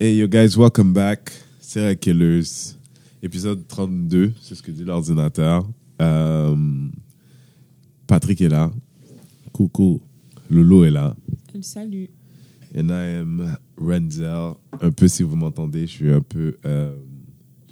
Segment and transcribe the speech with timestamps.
[0.00, 1.30] Hey, you guys, welcome back.
[1.60, 2.74] Serial Killers,
[3.22, 5.68] épisode 32, c'est ce que dit l'ordinateur.
[6.02, 6.88] Euh,
[8.08, 8.72] Patrick est là.
[9.52, 10.00] Coucou.
[10.50, 11.14] Lolo est là.
[11.62, 12.08] Salut.
[12.76, 14.54] And I am Renzel.
[14.80, 16.56] Un peu, si vous m'entendez, je suis un peu.
[16.64, 16.96] euh,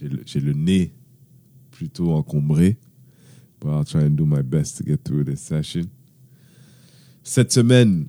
[0.00, 0.94] j'ai le- le, nez
[1.72, 2.78] plutôt encombré.
[3.60, 5.86] But I'll try and do my best to get through this session.
[7.22, 8.06] Cette semaine,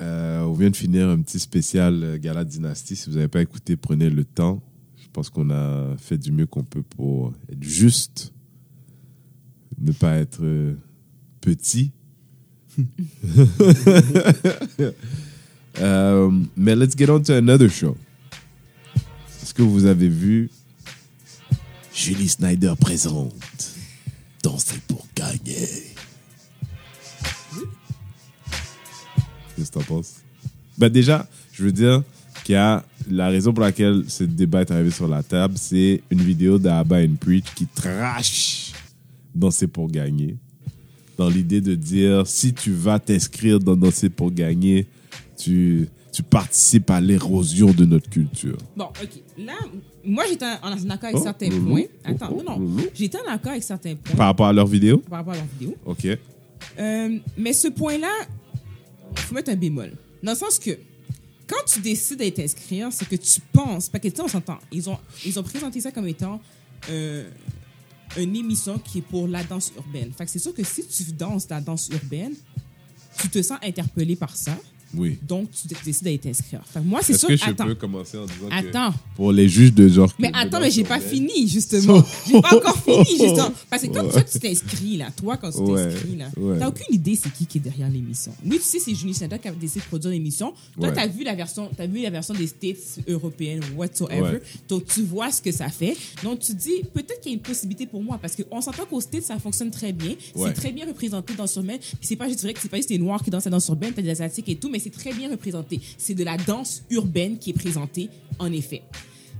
[0.00, 2.96] euh, on vient de finir un petit spécial euh, Gala Dynasty.
[2.96, 4.62] Si vous n'avez pas écouté, prenez le temps.
[4.96, 8.34] Je pense qu'on a fait du mieux qu'on peut pour être juste,
[9.78, 10.74] ne pas être euh,
[11.40, 11.92] petit.
[16.56, 17.96] Mais let's get on to another show.
[19.42, 20.50] Est-ce que vous avez vu
[21.94, 23.75] Julie Snyder présente?
[29.78, 30.14] T'en penses?
[30.78, 32.02] Ben Déjà, je veux dire
[32.44, 36.02] qu'il y a la raison pour laquelle ce débat est arrivé sur la table, c'est
[36.10, 38.72] une vidéo d'Abba and Preach qui trash
[39.34, 40.36] Danser pour gagner.
[41.18, 44.86] Dans l'idée de dire, si tu vas t'inscrire dans Danser pour gagner,
[45.36, 48.56] tu, tu participes à l'érosion de notre culture.
[48.76, 49.22] Bon, OK.
[49.44, 49.54] Là,
[50.04, 51.68] moi, j'étais en accord avec Oh, certains loulou.
[51.70, 51.82] points.
[52.04, 52.58] Attends, Oh, non, non.
[52.60, 52.82] loulou.
[52.94, 54.98] J'étais en accord avec certains points Par rapport à leur vidéo?
[54.98, 55.74] Par rapport à leur vidéo.
[55.84, 56.06] Ok.
[56.78, 58.12] Euh, mais ce point-là,
[59.22, 59.92] faut mettre un bémol.
[60.22, 60.78] Dans le sens que
[61.46, 64.58] quand tu décides d'être inscrire, c'est que tu penses, parce que tu sais, on s'entend,
[64.72, 66.40] ils ont, ils ont présenté ça comme étant
[66.90, 67.30] euh,
[68.16, 70.12] une émission qui est pour la danse urbaine.
[70.12, 72.34] Fait que c'est sûr que si tu danses la danse urbaine,
[73.18, 74.58] tu te sens interpellé par ça,
[74.94, 75.18] Oui.
[75.26, 76.62] donc tu dé- décides d'être inscrire.
[76.72, 77.28] Fait que moi, c'est Est-ce sûr.
[77.28, 78.94] que je attends, peux commencer en disant que attends.
[79.16, 80.12] pour les juges de genre...
[80.18, 82.02] Mais attends, mais j'ai pas fini, justement.
[82.26, 83.52] J'ai pas encore fini, justement.
[83.68, 84.10] Parce que quand Ouais.
[84.12, 86.58] toi, tu t'inscris, là, toi, quand tu t'inscris, là, ouais.
[86.58, 88.32] t'as aucune idée c'est qui qui est derrière l'émission.
[88.44, 90.52] Oui, tu sais, c'est Julie Snyder qui a décidé de produire l'émission.
[90.78, 90.94] Toi, Ouais.
[90.94, 94.38] t'as vu la version, t'as vu la version des States européennes, whatsoever.
[94.68, 95.96] Donc, tu vois ce que ça fait.
[96.22, 98.18] Donc, tu dis, peut-être qu'il y a une possibilité pour moi.
[98.20, 100.14] Parce qu'on s'entend qu'aux States, ça fonctionne très bien.
[100.36, 101.78] C'est très bien représenté dans Surbaine.
[101.78, 103.68] Puis c'est pas, je dirais que c'est pas juste des Noirs qui dansent la danse
[103.68, 105.80] urbaine, t'as des Asiatiques et tout, mais c'est très bien représenté.
[105.96, 108.82] C'est de la danse urbaine qui est présentée, en effet.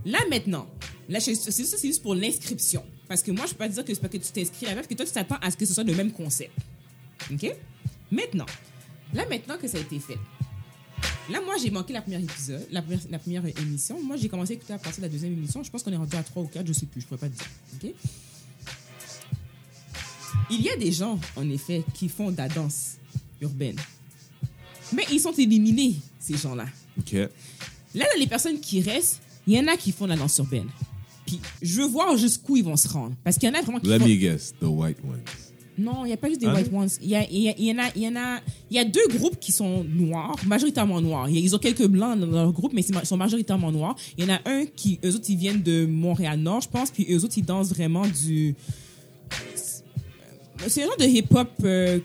[0.07, 0.67] Là, maintenant,
[1.11, 2.83] là, c'est juste, pour l'inscription.
[3.07, 4.87] Parce que moi, je peux pas dire que c'est parce que tu t'inscris là-bas, parce
[4.87, 6.53] que toi, tu t'attends à ce que ce soit le même concept.
[7.31, 7.55] OK?
[8.11, 8.47] Maintenant,
[9.13, 10.17] là, maintenant que ça a été fait,
[11.31, 14.03] là, moi, j'ai manqué la première épisode, la première, émission.
[14.03, 15.63] Moi, j'ai commencé à écouter à partir de la deuxième émission.
[15.63, 17.29] Je pense qu'on est rendu à trois ou quatre, je sais plus, je pourrais pas
[17.29, 17.47] te dire.
[17.75, 17.95] OK?
[20.49, 22.97] Il y a des gens, en effet, qui font de la danse
[23.43, 23.77] urbaine.
[24.93, 26.67] Mais ils sont éliminés, ces gens-là.
[26.99, 27.13] Ok.
[27.13, 27.29] Là,
[28.15, 30.69] dans les personnes qui restent, il y en a qui font la danse urbaine.
[31.27, 33.15] Puis, je veux voir jusqu'où ils vont se rendre.
[33.25, 34.07] Parce qu'il y en a vraiment qui Let font...
[34.07, 35.21] me guess, the white ones.
[35.79, 36.89] Non, il n'y a pas juste des Ah, white ones.
[37.03, 38.77] Il y, a, il, y a- il y en a, il y en a, il
[38.77, 41.29] y a deux groupes qui sont noirs, majoritairement noirs.
[41.29, 43.95] Ils ont quelques blancs dans leur groupe, mais ils sont majoritairement noirs.
[44.17, 47.07] Il y en a un qui, eux autres, ils viennent de Montréal-Nord, je pense, puis
[47.11, 48.55] eux autres, ils dansent vraiment du...
[50.67, 51.99] C'est un genre de hip-hop euh,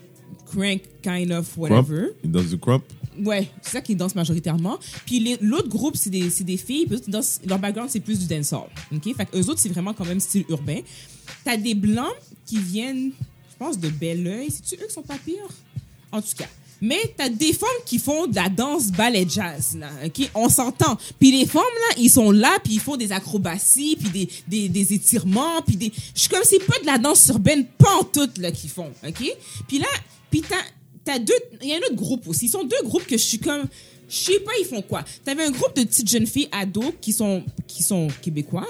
[0.54, 1.70] crank, kind of, Crump?
[1.70, 2.08] whatever.
[2.24, 2.84] Dans du crump?
[3.22, 4.78] Ouais, c'est ça qu'ils dansent majoritairement.
[5.04, 6.86] Puis l'autre groupe, c'est des, des filles.
[6.86, 8.68] Puis eux ils dansent- leur background, c'est plus du dancehall.
[8.94, 9.14] OK?
[9.16, 10.80] Fait qu'eux autres, c'est vraiment quand même style urbain.
[11.44, 12.14] T'as des blancs
[12.46, 13.12] qui viennent,
[13.50, 14.48] je pense, de Belleuil.
[14.50, 15.36] C'est-tu eux qui sont pas pires?
[16.10, 16.46] En tout cas.
[16.84, 20.28] Mais t'as des femmes qui font de la danse ballet jazz, là, OK?
[20.34, 20.96] On s'entend.
[21.20, 24.68] Puis les femmes, là, ils sont là, puis ils font des acrobaties, puis des, des,
[24.68, 25.92] des étirements, puis des...
[26.14, 28.90] Je suis comme, c'est pas de la danse urbaine, pas en tout, là, qu'ils font,
[29.06, 29.24] OK?
[29.68, 29.86] Puis là,
[30.32, 30.56] puis t'as,
[31.04, 31.32] t'as deux...
[31.62, 32.46] Il y a un autre groupe aussi.
[32.46, 33.66] Ils sont deux groupes que je suis comme...
[34.08, 35.04] Je sais pas, ils font quoi.
[35.24, 38.66] T'avais un groupe de petites jeunes filles ados qui sont, qui sont québécoises.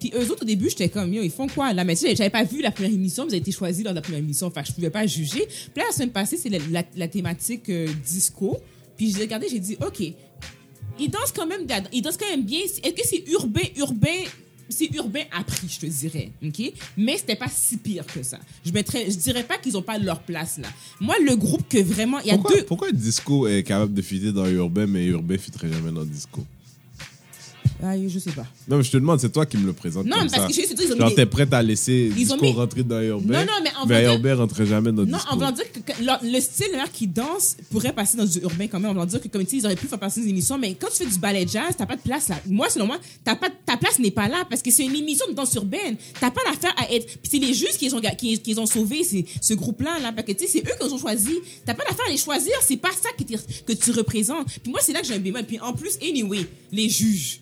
[0.00, 1.72] Puis eux autres, au début, j'étais comme, yo, ils font quoi?
[1.74, 4.20] Là, mais j'avais pas vu la première émission, vous avez été choisis de la première
[4.20, 5.46] émission, enfin, je pouvais pas juger.
[5.46, 8.56] Puis là, la semaine passée, c'est la, la- thématique euh, disco.
[8.96, 10.00] Puis j'ai regardé, j'ai dit, OK,
[10.98, 12.60] ils dansent quand même, ils dansent quand même bien.
[12.60, 14.22] Est-ce que c'est urbain, urbain,
[14.68, 16.72] c'est urbain appris, je te dirais, ok?
[16.96, 18.38] Mais c'était pas si pire que ça.
[18.64, 20.68] Je mettrais, je dirais pas qu'ils ont pas leur place là.
[21.00, 22.64] Moi, le groupe que vraiment, il y a Pourquoi, deux.
[22.64, 26.44] pourquoi disco est capable de fitter dans urbain, mais urbain fitterait jamais dans disco?
[27.82, 28.46] Ah, je sais pas.
[28.68, 30.48] Non, mais je te demande, c'est toi qui me le présentes Non, comme parce ça.
[30.48, 32.52] que je sais ils ont mis Genre, des- t'es prête à laisser Ils ont mis-
[32.52, 35.32] rentrer dans urbain, Non, non, mais en mais vrai- urbain rentrait jamais dans Non, disco.
[35.32, 38.66] en voulant dire que que le, le style qui danse pourrait passer dans du urbain
[38.66, 38.90] quand même.
[38.90, 40.74] En voulant dire que, comme tu sais, ils auraient pu faire passer des émissions, mais
[40.74, 42.36] quand tu fais du ballet jazz, t'as pas de place là.
[42.46, 45.26] Moi, selon moi, t'as pas, ta place n'est pas là parce que c'est une émission
[45.28, 45.96] de danse urbaine.
[46.20, 47.06] T'as pas l'affaire à être.
[47.06, 49.52] Puis c'est les juges qui les ont, ga- qui, qui les ont sauvés, c'est ce
[49.54, 51.34] groupe-là, là, parce que tu sais, c'est eux qui les ont choisi.
[51.66, 53.36] T'as pas l'affaire à les choisir, c'est pas ça que, t'es-
[53.66, 54.46] que tu représentes.
[54.62, 55.44] Puis moi, c'est là que j'ai un bémol.
[55.44, 57.40] Puis en plus, anyway, les juges.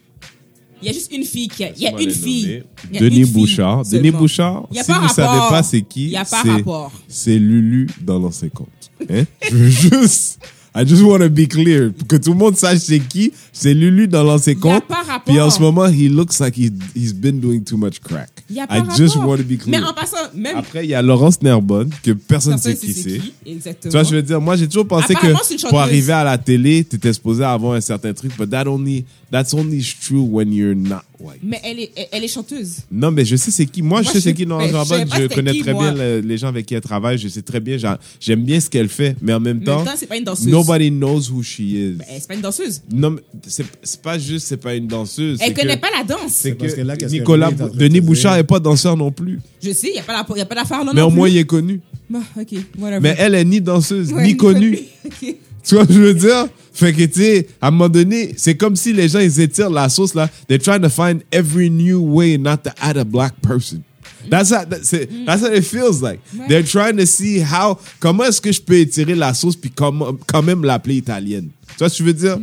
[0.84, 1.70] Il y a juste une fille qui a.
[1.74, 2.62] Il y a une fille.
[2.92, 3.84] y a Denis une fille Bouchard.
[3.86, 4.10] Denis.
[4.10, 5.14] Bouchard, Il y a si pas vous rapport.
[5.16, 6.92] savez pas c'est qui, Il y a pas c'est- rapport.
[7.08, 8.68] c'est Lulu dans l'ancien compte.
[9.10, 9.24] Hein?
[9.50, 10.38] Je veux juste
[10.76, 11.92] I just want to be clear.
[12.08, 13.32] Que tout le monde sache c'est qui.
[13.52, 14.84] C'est Lulu dans l'ancien compte.
[14.86, 15.22] pas rapport.
[15.24, 18.30] Puis en ce moment, he looks like he, he's been doing too much crack.
[18.50, 19.80] Y a pas I just want to be clear.
[19.80, 22.92] Mais en passant, même Après, il y a Laurence Nerbonne, que personne ne sait qui
[22.92, 23.20] c'est.
[23.46, 23.90] Exactement.
[23.92, 26.84] Tu vois, je veux dire, moi, j'ai toujours pensé que pour arriver à la télé,
[26.84, 30.74] tu étais supposé avoir un certain truc, but that only, that's only true when you're
[30.74, 31.38] not white.
[31.42, 32.78] Mais elle est, elle- elle est chanteuse.
[32.92, 33.80] Non, mais je sais c'est qui.
[33.80, 35.08] Moi, je sais c'est qui Laurence je Nerbonne.
[35.22, 35.92] Je connais qui, très moi.
[35.92, 37.16] bien le- les gens avec qui elle travaille.
[37.16, 37.78] Je sais très bien.
[37.78, 40.48] j'a- J'aime bien ce qu'elle fait, mais en même même temps, c'est pas une danseuse.
[40.64, 41.90] Nobody knows who she is.
[41.98, 42.82] Ben, c'est pas une danseuse.
[42.92, 45.38] Non, mais c'est c'est pas juste, c'est pas une danseuse.
[45.40, 46.32] Elle c'est connaît que- pas la danse.
[46.32, 48.02] C'est parce que, que là, qu'est-ce qu'elle Nicolas, est en train de Denis dire?
[48.02, 49.40] Bouchard est pas danseur non plus.
[49.62, 50.92] Je sais, il n'y a pas la- y a pas d'affaire là.
[50.94, 51.16] Mais non au plus.
[51.16, 51.80] moins, il est connu.
[52.10, 53.00] Bah, ok, whatever.
[53.00, 54.78] Mais elle est ni danseuse, Ouais, ni connue.
[55.06, 55.36] Ok.
[55.66, 56.46] Tu vois ce que je veux dire?
[56.74, 59.70] Fait que, tu sais, à un moment donné, c'est comme si les gens, ils étirent
[59.70, 60.28] la sauce, là.
[60.46, 63.80] They're trying to find every new way not to add a black person.
[64.30, 66.20] That's how, that's, it, that's what it feels like.
[66.36, 66.48] Ouais.
[66.48, 70.16] They're trying to see how, comment est-ce que je peux étirer la sauce puis comment-
[70.26, 71.48] quand même l'appeler italienne.
[71.68, 72.38] Tu vois ce que je veux dire?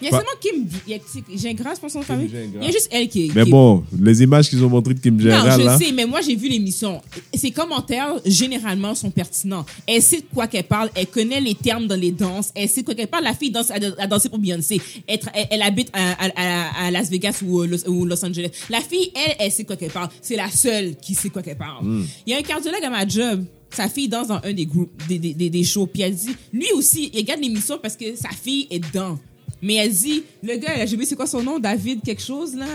[0.00, 2.30] Il y a Pas- seulement Kim il y a- je pense, son famille.
[2.54, 3.34] Il y a juste elle qui est.
[3.34, 5.78] Mais bon, les images qu'ils ont montrées de Kim Non, Gérard, je là.
[5.78, 7.00] sais, mais moi j'ai vu l'émission.
[7.34, 9.64] Ses commentaires, généralement, sont pertinents.
[9.86, 12.80] Elle sait de quoi qu'elle parle, elle connaît les termes dans les danses, elle sait
[12.82, 13.24] de quoi qu'elle parle.
[13.24, 14.80] La fille danse, a, dansé pour Beyoncé.
[15.06, 18.50] Elle, habite à, à- à- à Las Vegas ou euh, Los, ou Los Angeles.
[18.70, 20.08] La fille, elle, elle sait de quoi qu'elle parle.
[20.20, 21.84] C'est la seule qui sait de quoi qu'elle parle.
[21.84, 22.04] Hmm.
[22.26, 23.44] Il y a un cardiologue à ma job.
[23.70, 25.86] Sa fille danse dans un des groupes, des, des, des, des shows.
[25.86, 29.18] Puis elle dit, lui aussi, il regarde l'émission parce que sa fille est dedans.
[29.66, 32.66] Mais elle dit, le gars, j'ai oublié c'est quoi son nom, David quelque chose, là?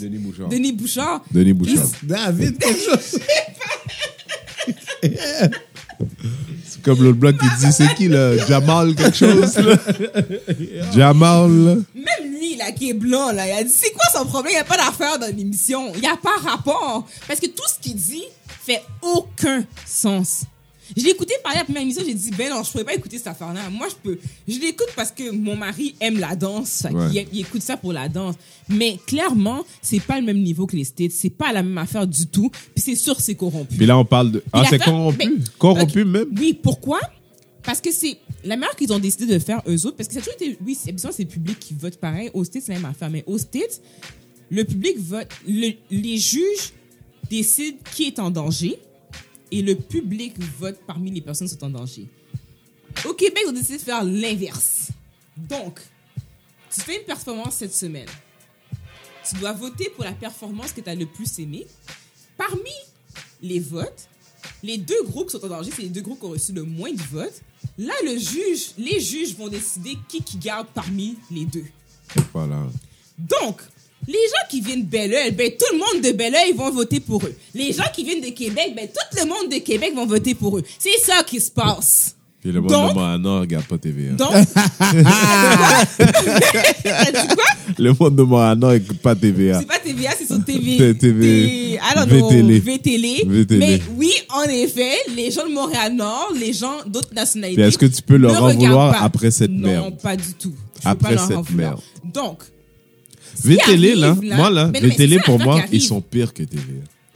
[0.00, 0.48] Denis Bouchard.
[0.48, 1.24] Denis Bouchard.
[1.32, 1.88] Denis Bouchard.
[2.04, 3.18] David, quelque chose.
[6.64, 8.36] C'est comme l'autre bloc qui dit, c'est qui, là?
[8.46, 9.76] Jamal quelque chose, là?
[10.94, 11.74] Jamal, là.
[11.96, 14.52] Même lui, là, qui est blanc, là, il a dit, c'est quoi son problème?
[14.52, 15.92] Il n'y a pas d'affaire dans l'émission.
[15.96, 17.04] Il n'y a pas rapport.
[17.26, 20.44] Parce que tout ce qu'il dit fait aucun sens.
[20.96, 22.94] Je l'ai écouté parler à la première émission, j'ai dit, ben non, je pourrais pas
[22.94, 23.68] écouter cette affaire-là.
[23.70, 24.18] Moi, je peux.
[24.46, 26.86] Je l'écoute parce que mon mari aime la danse.
[26.90, 27.26] Ouais.
[27.32, 28.34] il, écoute ça pour la danse.
[28.68, 31.12] Mais clairement, c'est pas le même niveau que les States.
[31.12, 32.50] C'est pas la même affaire du tout.
[32.50, 33.76] Puis c'est sûr, c'est corrompu.
[33.76, 34.42] Puis là, on parle de.
[34.52, 35.18] Ah, c'est corrompu.
[35.18, 36.26] mais- corrompu même.
[36.38, 37.00] Oui, pourquoi?
[37.62, 39.96] Parce que c'est la meilleure qu'ils ont décidé de faire eux autres.
[39.96, 40.58] Parce que ça a toujours été.
[40.64, 42.30] Oui, c'est bien c'est le public qui vote pareil.
[42.32, 43.10] Au States, c'est la même affaire.
[43.10, 43.82] Mais au States,
[44.50, 45.28] le public vote.
[45.46, 46.72] le- les juges
[47.28, 48.78] décident qui est en danger
[49.50, 52.06] et le public vote parmi les personnes qui sont en danger.
[53.04, 54.88] Au Québec, ils ont décidé de faire l'inverse.
[55.36, 55.80] Donc,
[56.70, 58.08] tu fais une performance cette semaine.
[59.28, 61.66] Tu dois voter pour la performance que tu as le plus aimée.
[62.36, 62.70] Parmi
[63.42, 64.08] les votes,
[64.62, 66.64] les deux groupes qui sont en danger, c'est les deux groupes qui ont reçu le
[66.64, 67.42] moins de votes.
[67.76, 71.66] Là, le juge, les juges vont décider qui qui garde parmi les deux.
[72.32, 72.66] Voilà.
[73.18, 73.60] Donc,
[74.08, 77.22] les gens qui viennent de Belleuil, ben, tout le monde de Belleuil vont voter pour
[77.26, 77.34] eux.
[77.54, 80.56] Les gens qui viennent de Québec, ben, tout le monde de Québec vont voter pour
[80.56, 80.64] eux.
[80.78, 82.14] C'est ça qui se passe.
[82.40, 84.12] Puis le monde Donc- de Moana regarde pas TVA.
[84.12, 84.46] Donc, dit
[87.34, 87.44] quoi?
[87.76, 89.58] Le monde de Moana écoute pas TVA.
[89.60, 90.94] C'est pas TVA, c'est sur TV.
[90.96, 91.78] TV.
[92.06, 92.60] VTélé.
[92.60, 93.24] VTélé.
[93.26, 93.58] VTélé.
[93.58, 97.60] Mais oui, en effet, les gens de Montréal-Nord, les gens d'autres nationalités.
[97.60, 99.00] Est-ce que tu peux leur en vouloir pas.
[99.00, 99.98] après cette non, merde?
[100.00, 100.54] pas du tout.
[100.82, 101.80] Je Après cette merde.
[102.04, 102.38] Donc,
[103.42, 104.70] ce qui VTélé, là, moi, là,
[105.18, 106.62] ça, pour moi, ils sont pires que TVA.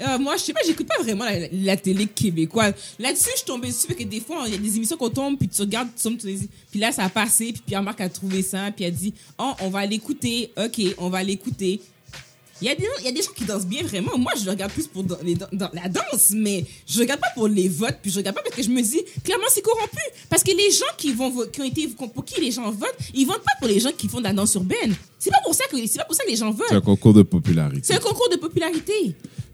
[0.01, 2.75] Euh, moi, je sais pas, j'écoute pas vraiment la, la télé québécoise.
[2.99, 5.11] Là-dessus, je suis tombée dessus parce que des fois, il y a des émissions qu'on
[5.11, 8.01] tombe, puis tu regardes, tu tombes, tu les- puis là, ça a passé, puis Pierre-Marc
[8.01, 11.81] a trouvé ça, puis a dit, oh, on va l'écouter, ok, on va l'écouter.
[12.63, 14.17] Il y, a des, il y a des gens qui dansent bien vraiment.
[14.17, 17.49] Moi, je regarde plus pour dans, les- dans- la danse, mais je regarde pas pour
[17.49, 19.99] les votes, puis je regarde pas parce que je me dis, clairement, c'est corrompu.
[20.31, 22.95] Parce que les gens qui vont vo- qui ont été, pour qui les gens votent,
[23.15, 24.95] ils votent pas pour les gens qui font de la danse urbaine.
[25.19, 26.67] C'est pas pour ça que, c'est pas pour ça que les gens votent.
[26.69, 27.81] C'est un concours de popularité.
[27.83, 28.93] C'est un concours de popularité.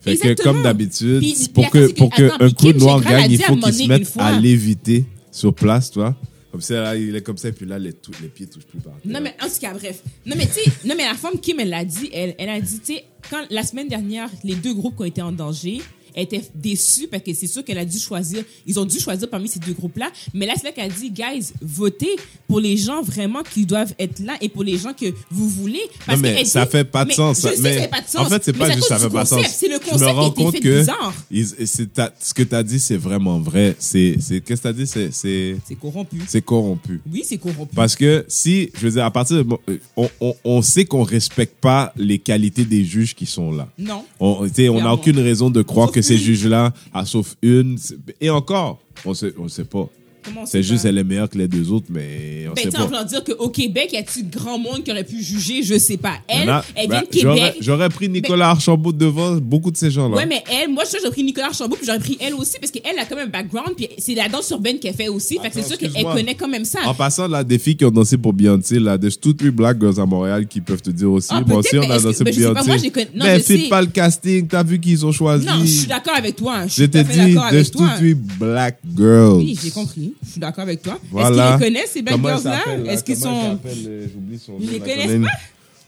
[0.00, 0.52] Fait que, Exactement.
[0.52, 3.88] comme d'habitude, pour la que, pour que attends, un noir gagne, il faut qu'il se
[3.88, 6.14] mette à l'éviter sur place, toi.
[6.50, 8.81] Comme ça, il est comme ça, et puis là, les, tou- les pieds touchent plus
[8.81, 9.12] par terre.
[9.12, 10.02] Non, mais en tout cas, bref.
[10.25, 12.81] Non, mais tu non, mais la femme Kim, elle l'a dit, elle, elle a dit,
[12.81, 15.83] tu sais, quand la semaine dernière, les deux groupes qui ont été en danger,
[16.22, 19.48] était déçue parce que c'est sûr qu'elle a dû choisir, ils ont dû choisir parmi
[19.48, 20.10] ces deux groupes-là.
[20.34, 23.94] Mais là, c'est là qu'elle a dit, guys, votez pour les gens vraiment qui doivent
[23.98, 25.82] être là et pour les gens que vous voulez.
[26.06, 27.37] Parce Non, mais ça dit- fait pas de mais sens.
[27.42, 28.26] Je sais mais que ça fait pas de sens.
[28.26, 29.46] En fait, c'est pas juste ça fait pas de concept.
[29.46, 29.56] sens.
[29.58, 31.14] C'est le Je me concept rends qui a compte fait que bizarre.
[31.94, 33.76] ta- ce que tu as dit, c'est vraiment vrai.
[33.78, 34.87] C'est, qu'est-ce que tu as dit?
[34.87, 36.18] C'est, c'est, corrompu.
[36.26, 37.00] c'est corrompu.
[37.12, 37.75] Oui, c'est corrompu.
[37.75, 39.46] Parce que si, je veux dire, à partir de,
[39.96, 43.68] on, on, on sait qu'on respecte pas les qualités des juges qui sont là.
[43.78, 44.04] Non.
[44.20, 44.92] On on n'a Clairement.
[44.92, 47.78] aucune raison de croire que ces juges-là, ah, sauf une,
[48.20, 49.88] et encore, on sait, on sait pas.
[50.46, 52.76] C'est juste, elle est meilleure que les deux autres, mais on Ben, sait tu sais,
[52.76, 52.87] en pas.
[52.87, 55.62] voulant dire qu'au Québec, y a-t-il grand monde qui aurait pu juger?
[55.62, 56.14] Je sais pas.
[56.28, 57.56] Elle, en a- elle ben, vient de j'aurais- Québec.
[57.60, 60.16] J'aurais pris Nicolas Archambault devant beaucoup de ces gens-là.
[60.16, 62.70] Ouais, mais elle, moi, je j'aurais pris Nicolas Archambault, puis j'aurais pris elle aussi, parce
[62.72, 65.38] qu'elle a quand même un background, puis c'est la danse urbaine qu'elle fait aussi.
[65.42, 66.80] fait que c'est sûr qu'elle connaît quand même ça.
[66.87, 69.78] En passant, là, des filles qui ont dansé pour Beyoncé, là, there's two, three black
[69.80, 71.28] girls à Montréal qui peuvent te dire aussi.
[71.30, 72.70] Ah, moi aussi, on a dansé pour ben, Beyoncé.
[72.78, 73.68] les mais sais.
[73.68, 75.46] pas le casting, t'as vu qu'ils ont choisi.
[75.46, 76.66] non, je suis d'accord avec toi.
[76.66, 77.34] Je, Je t'ai dit,
[77.70, 77.88] two, toi.
[77.98, 79.37] three black girls.
[79.38, 80.07] Oui, j'ai compris.
[80.24, 80.98] Je suis d'accord avec toi.
[81.10, 81.56] Voilà.
[81.60, 82.92] Est-ce qu'ils les connaissent, ces elle girls-là?
[82.92, 83.58] Est-ce qu'ils sont.
[83.66, 85.32] euh, J'oublie son Ils nom, les connaissent connaître.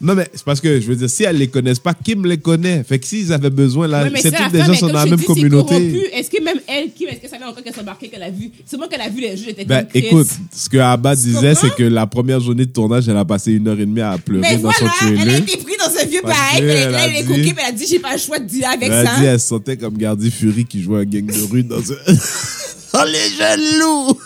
[0.02, 2.38] Non, mais c'est parce que, je veux dire, si elles les connaissent pas, Kim les
[2.38, 2.82] connaît.
[2.84, 5.26] Fait que s'ils avaient besoin, là, c'est toutes des gens sont dans la même dis,
[5.26, 6.08] communauté.
[6.14, 8.30] Est-ce que même elle, Kim, est-ce que ça fait encore qu'elle s'est embarquée, qu'elle a
[8.30, 8.50] vu?
[8.64, 9.98] C'est moi qu'elle a vu les juges, était Ben, comme Chris.
[10.06, 13.52] écoute, ce que Abba disait, c'est que la première journée de tournage, elle a passé
[13.52, 16.00] une heure et demie à pleurer Mais dans voilà, son elle a été prise dans
[16.02, 18.18] un vieux pareil, elle, elle a elle est coquée, elle a dit, j'ai pas le
[18.18, 19.20] choix de dealer avec Elle a ça.
[19.20, 21.96] dit, elle se sentait comme Gardy Fury qui jouait un gang de rue dans un...
[22.94, 24.20] oh, les jeunes loups!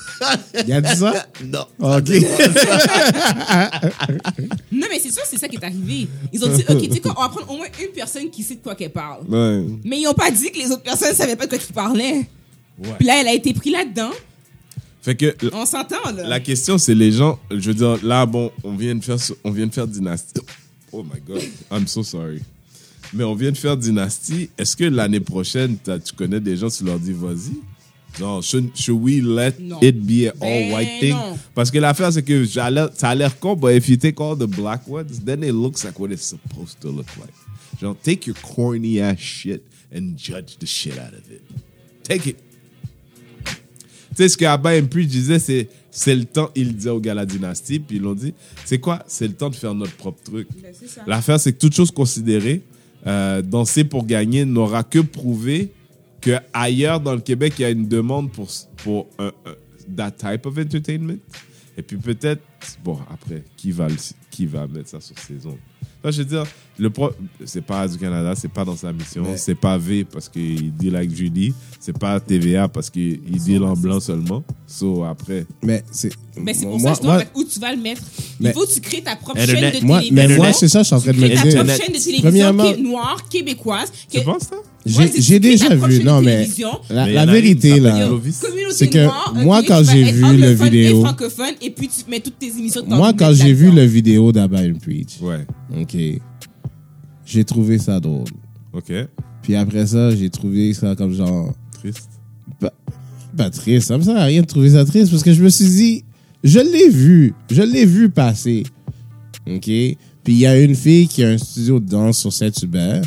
[0.67, 1.27] Il a dit ça?
[1.45, 1.67] non.
[1.79, 2.09] OK.
[4.73, 6.09] Non, mais c'est sûr, c'est ça qui est arrivé.
[6.33, 8.43] Ils ont dit, OK, tu sais quoi, on va prendre au moins une personne qui
[8.43, 9.23] sait de quoi qu'elle parle.
[9.29, 9.65] Ouais.
[9.85, 11.75] Mais ils ont pas dit que les autres personnes ne savaient pas de quoi qu'ils
[11.75, 12.27] parlaient.
[12.99, 14.11] Puis là, elle a été prise là-dedans.
[15.03, 16.27] Fait que On s'entend, là.
[16.27, 17.39] la question, c'est les gens.
[17.51, 20.41] Je veux dire, là, bon, on vient de faire, on vient de faire dynastie.
[20.93, 22.41] Oh my God, I'm so sorry.
[23.13, 24.51] Mais on vient de faire dynastie.
[24.59, 27.61] Est-ce que l'année prochaine, tu connais des gens, tu leur dis, vas-y?
[28.19, 29.79] Genre, should, should we let Non.
[29.83, 31.15] it be an Ben all-white thing?
[31.15, 31.37] non.
[31.55, 34.47] Parce que l'affaire, c'est que ça a l'air con, but if you take all the
[34.47, 37.33] black ones, then it looks like what it's supposed to look like.
[37.81, 41.43] Genre, take your corny ass shit and judge the shit out of it.
[42.05, 42.37] Take it.
[43.45, 47.15] Tu sais, ce que Abba MP disait, c'est c'est le temps, il disait au gars
[47.15, 48.33] la dynastie, puis ils l'ont dit,
[48.65, 49.05] c'est quoi?
[49.09, 50.49] C'est le temps de faire notre propre truc.
[50.61, 50.73] Ben.
[51.07, 52.63] L'affaire, c'est que toute chose considérée,
[53.07, 55.73] euh, danser pour gagner n'aura que prouvé
[56.25, 60.13] que ailleurs dans le Québec, il y a une demande pour, pour un, un- that
[60.13, 61.19] type of entertainment.
[61.77, 62.43] Et puis peut-être,
[62.85, 63.95] bon, après, qui va, le-
[64.31, 65.59] qui va mettre ça sur ses ondes?
[66.03, 66.45] Là, je veux dire,
[66.79, 67.11] le pro,
[67.47, 70.71] c'est pas du Canada, c'est pas dans sa mission, Mais- c'est pas V parce qu'il
[70.77, 74.45] deal avec Judy, c'est pas TVA parce qu'il il deal en blanc seulement.
[74.67, 76.13] So, après, Mais c'est.
[76.37, 78.03] Ben, c'est pour moi, ça, je dois moi, où tu vas le mettre.
[78.39, 79.73] Mais- Il faut que tu crées ta propre Internet.
[79.75, 80.29] chaîne de moi, télévision.
[80.29, 81.55] mais moi, c'est ça, je suis en train de me Crée ta dire.
[81.65, 83.93] propre chaîne de télévision Premièrement- qui est noire, québécoise.
[84.11, 84.57] tu que- penses ça?
[84.87, 86.47] J'ai déjà vu, non, mais
[86.91, 88.09] la, vérité, là,
[88.71, 89.09] c'est que
[89.43, 92.83] moi, quand j'ai vu le vidéo- Et francophone, et puis tu mets toutes tes émissions
[92.83, 95.47] de moi, temps quand j'ai vu le vidéo d'Abba and Preach, Ouais,
[95.81, 95.97] OK,
[97.25, 98.25] j'ai trouvé ça drôle.
[98.73, 98.93] ok,
[99.43, 101.55] Puis après ça, j'ai trouvé ça comme genre...
[101.73, 102.09] triste.
[102.61, 102.73] Pas,
[103.37, 105.49] pas triste, ça me sert à rien de trouver ça triste parce que je me
[105.49, 106.05] suis dit,
[106.43, 108.65] je l'ai vu, je l'ai vu passer.
[109.47, 109.63] OK?
[109.65, 113.03] Puis il y a une fille qui a un studio de danse sur Saint-Hubert.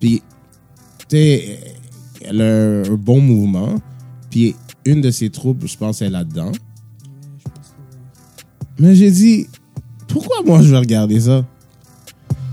[0.00, 0.20] Puis,
[1.08, 1.60] tu sais,
[2.20, 3.80] elle a un bon mouvement.
[4.30, 6.52] Puis une de ses troupes, je pense, elle est là-dedans.
[8.78, 9.46] Mais j'ai dit,
[10.08, 11.44] pourquoi moi je vais regarder ça?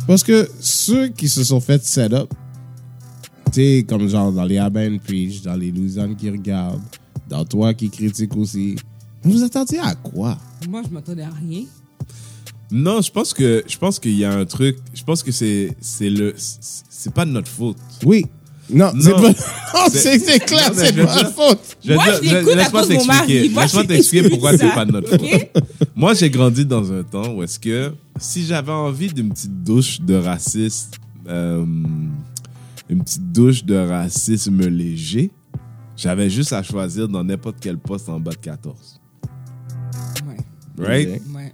[0.07, 2.33] Parce que ceux qui se sont fait set up,
[3.47, 6.81] tu sais, comme genre dans les Aben Preach, dans les Louisiane qui regardent,
[7.29, 8.75] dans toi qui critique aussi,
[9.23, 10.37] vous attendiez à quoi?
[10.69, 11.63] Moi, je m'attendais à rien.
[12.71, 14.77] Non, je pense que je pense qu'il y a un truc.
[14.93, 17.77] Je pense que c'est c'est le c'est c'est pas de notre faute.
[18.05, 18.25] Oui.
[18.69, 19.01] Non, Non.
[19.01, 19.21] c'est pas.
[19.73, 21.59] Non, C'est- c'est c'est clair, c'est pas de dire- faute.
[21.83, 23.35] Je vais Moi, dire- je l'écoute à laisse-moi cause de mon t'expliquer.
[23.39, 23.49] mari.
[23.49, 25.63] Moi, Laisse-moi t'expliquer pourquoi c'est pas de notre faute.
[25.95, 29.99] Moi, j'ai grandi dans un temps où est-ce que si j'avais envie d'une petite douche
[30.01, 30.89] de racisme,
[31.27, 31.65] euh,
[32.89, 35.31] une petite douche de racisme léger,
[35.97, 38.99] j'avais juste à choisir dans n'importe quel poste en bas de 14.
[40.27, 40.37] Ouais,
[40.85, 41.21] Right?
[41.33, 41.51] Ouais.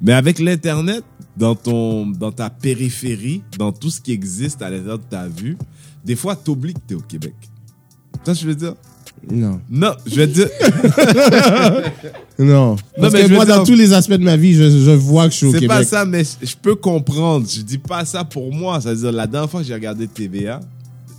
[0.00, 1.02] Mais avec l'Internet,
[1.36, 5.56] dans, ton, dans ta périphérie, dans tout ce qui existe à l'intérieur de ta vue,
[6.06, 7.34] des fois, t'oublies que t'es au Québec.
[8.24, 8.74] Ça, je veux dire?
[9.30, 9.60] Non.
[9.68, 10.48] Non, je veux dire...
[12.38, 12.76] Non.
[12.98, 14.68] Parce mais que je veux moi, dans dire- tous les aspects de ma vie, je,
[14.68, 15.76] je vois que je suis au C'est Québec.
[15.78, 17.46] pas ça, mais je je peux comprendre.
[17.48, 18.80] Je dis pas ça pour moi.
[18.80, 20.60] Ça veut dire, la dernière fois que j'ai regardé TVA,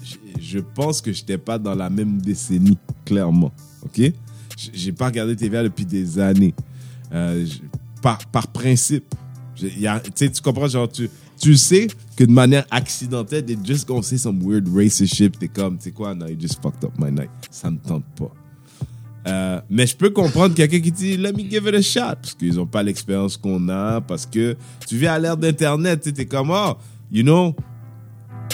[0.03, 3.51] je- je pense que j'étais pas dans la même décennie, clairement.
[3.84, 4.01] OK?
[4.74, 6.53] J'ai pas regardé TVA depuis des années.
[7.13, 7.46] Euh,
[8.01, 9.15] par, par principe.
[9.62, 11.10] Y a- Tu tu comprends, genre, tu,
[11.41, 15.38] tu sais que de manière accidentelle, they just gonna say some weird racist shit.
[15.39, 17.29] T'es comme, tu sais quoi, no, you just fucked up my night.
[17.51, 18.31] Ça me tente pas.
[19.27, 22.33] Euh, mais je peux comprendre quelqu'un qui dit let me give it a shot parce
[22.33, 24.55] qu'ils n'ont pas l'expérience qu'on a parce que
[24.88, 26.75] tu vis à l'ère d'internet tu es comme oh
[27.12, 27.53] you know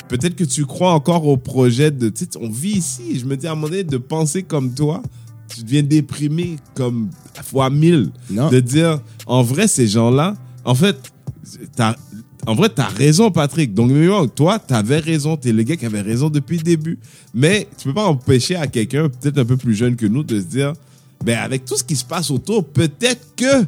[0.07, 3.45] peut-être que tu crois encore au projet de tu on vit ici je me dis
[3.45, 5.03] à un moment donné de penser comme toi
[5.47, 7.11] tu deviens déprimé comme
[7.43, 8.49] fois mille Non.
[8.49, 10.33] de dire en vrai ces gens-là
[10.65, 11.13] en fait
[11.75, 11.95] t'as
[12.45, 13.73] en vrai, t'as raison, Patrick.
[13.73, 13.91] Donc,
[14.35, 15.37] toi, t'avais raison.
[15.37, 16.99] T'es le gars qui avait raison depuis le début.
[17.33, 20.39] Mais tu peux pas empêcher à quelqu'un, peut-être un peu plus jeune que nous, de
[20.39, 20.73] se dire,
[21.23, 23.65] ben avec tout ce qui se passe autour, peut-être que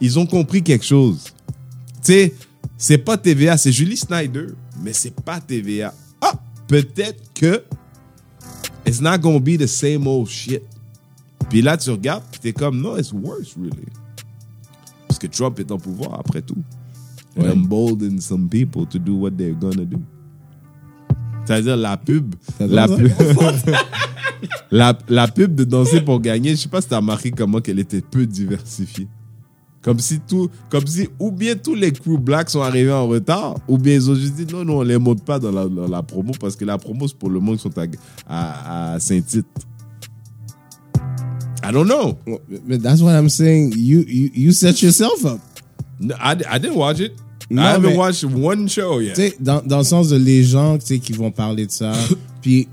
[0.00, 1.32] ils ont compris quelque chose.
[2.04, 2.34] Tu sais,
[2.76, 4.48] c'est pas TVA, c'est Julie Snyder,
[4.82, 5.94] mais c'est pas TVA.
[6.20, 6.34] Ah,
[6.66, 7.62] peut-être que
[8.84, 10.62] it's not gonna be the same old shit.
[11.48, 13.86] Puis là, tu regardes, puis t'es comme, no, it's worse, really.
[15.06, 16.56] Parce que Trump est en pouvoir, après tout.
[17.36, 17.52] And Ouais.
[17.52, 19.98] embolden some people to do what they're gonna do.
[21.44, 22.34] C'est-à-dire la pub.
[22.58, 23.08] La pub,
[24.70, 27.78] la, la pub de Danser pour gagner, je sais pas si t'as remarqué comment qu'elle
[27.78, 29.06] était peu diversifiée.
[29.82, 33.54] Comme si tout, comme si, ou bien tous les crew blacks sont arrivés en retard,
[33.68, 35.86] ou bien ils ont juste dit non, non, on les monte pas dans la, dans
[35.86, 37.84] la promo parce que la promo c'est pour le monde qui sont à,
[38.26, 39.46] à, à Saint-Tite.
[41.62, 42.18] I don't know.
[42.66, 43.72] But that's what I'm saying.
[43.76, 45.40] You, you, you set yourself up.
[46.00, 47.12] No, I, I didn't watch it.
[47.50, 49.14] Non, I haven't mais- watched one show yet.
[49.14, 51.70] Tu sais, dans, dans le sens de les gens, tu sais, qui vont parler de
[51.70, 51.92] ça.
[52.42, 52.68] Puis,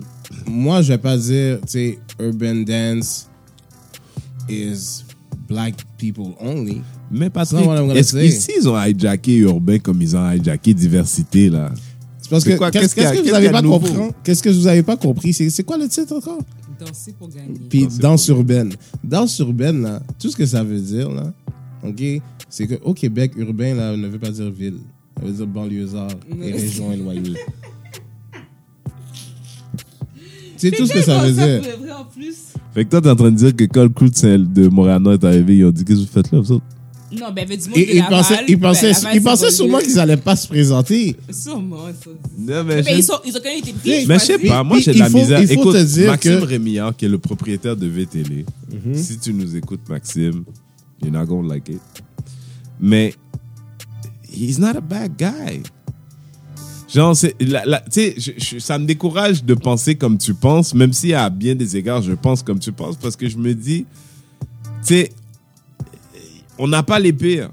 [0.48, 3.28] moi, je vais pas dire, tu sais, urban dance
[4.50, 5.04] is
[5.48, 6.82] black people only.
[7.12, 7.66] Mais Patrick,
[7.96, 8.26] est-ce say.
[8.28, 11.72] qu'ici ils ont hijacké urbain comme ils ont hijacké diversité là?
[12.20, 13.94] C'est parce que, qu'est-ce que vous avez qu'il y a pas compris?
[14.24, 15.34] Qu'est-ce que vous avez pas compris?
[15.34, 16.40] C'est, quoi le titre encore?
[16.80, 17.60] Danser pour gagner.
[17.70, 18.74] Puis danse urbaine.
[19.04, 21.32] Danse urbaine, là, tout ce que ça veut dire, là,
[21.84, 22.02] OK,
[22.56, 24.78] c'est qu'au Québec, urbain, là, ne veut pas dire ville.
[25.18, 27.34] Ça veut dire banlieusard et région éloignée.
[30.58, 31.62] C'est tout ce que ça veut dire.
[31.64, 32.36] C'est vrai en plus.
[32.76, 35.24] Fait que toi, t'es en train de dire que quand le crew de Montréal est
[35.24, 36.66] arrivé, ils ont dit Qu'est-ce que vous faites là, vous autres?
[37.12, 39.80] Non, ben, avait du monde Et ils pensaient, ils ben, pensaient, Laval, ils pensaient sûrement
[39.80, 41.16] qu'ils allaient pas se présenter.
[41.32, 42.10] Sûrement, ça.
[42.38, 43.90] Non, Ben, ils, sont, ils ont quand même été pris.
[43.90, 45.42] Mais Mais je sais pas, moi j'ai de la faut- misère.
[45.42, 48.46] il faut Écoute, te dire Maxime que- Rémillard, qui est le propriétaire de VTL,
[48.94, 50.44] si tu nous écoutes, Maxime,
[51.04, 51.82] you're not gonna like it.
[52.86, 53.16] Mais,
[54.30, 55.64] he's not a bad guy.
[56.94, 60.74] Genre, la- la- tu sais, je- je- ça me décourage de penser comme tu penses,
[60.76, 63.56] même si à bien des égards, je pense comme tu penses, parce que je me
[63.56, 63.86] dis,
[64.86, 65.12] tu sais,
[66.60, 67.50] on n'a pas les pires.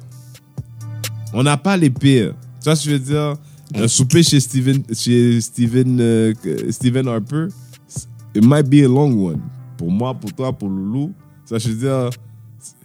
[1.32, 2.34] On n'a pas les pires.
[2.58, 3.36] Tu vois ce que je veux dire?
[3.72, 6.34] Un souper chez Steven, chez Steven, euh,
[6.70, 7.46] Steven Harper,
[8.34, 9.40] it might be a long one.
[9.78, 11.12] Pour moi, pour toi, pour Loulou.
[11.44, 12.10] Ça, je veux dire?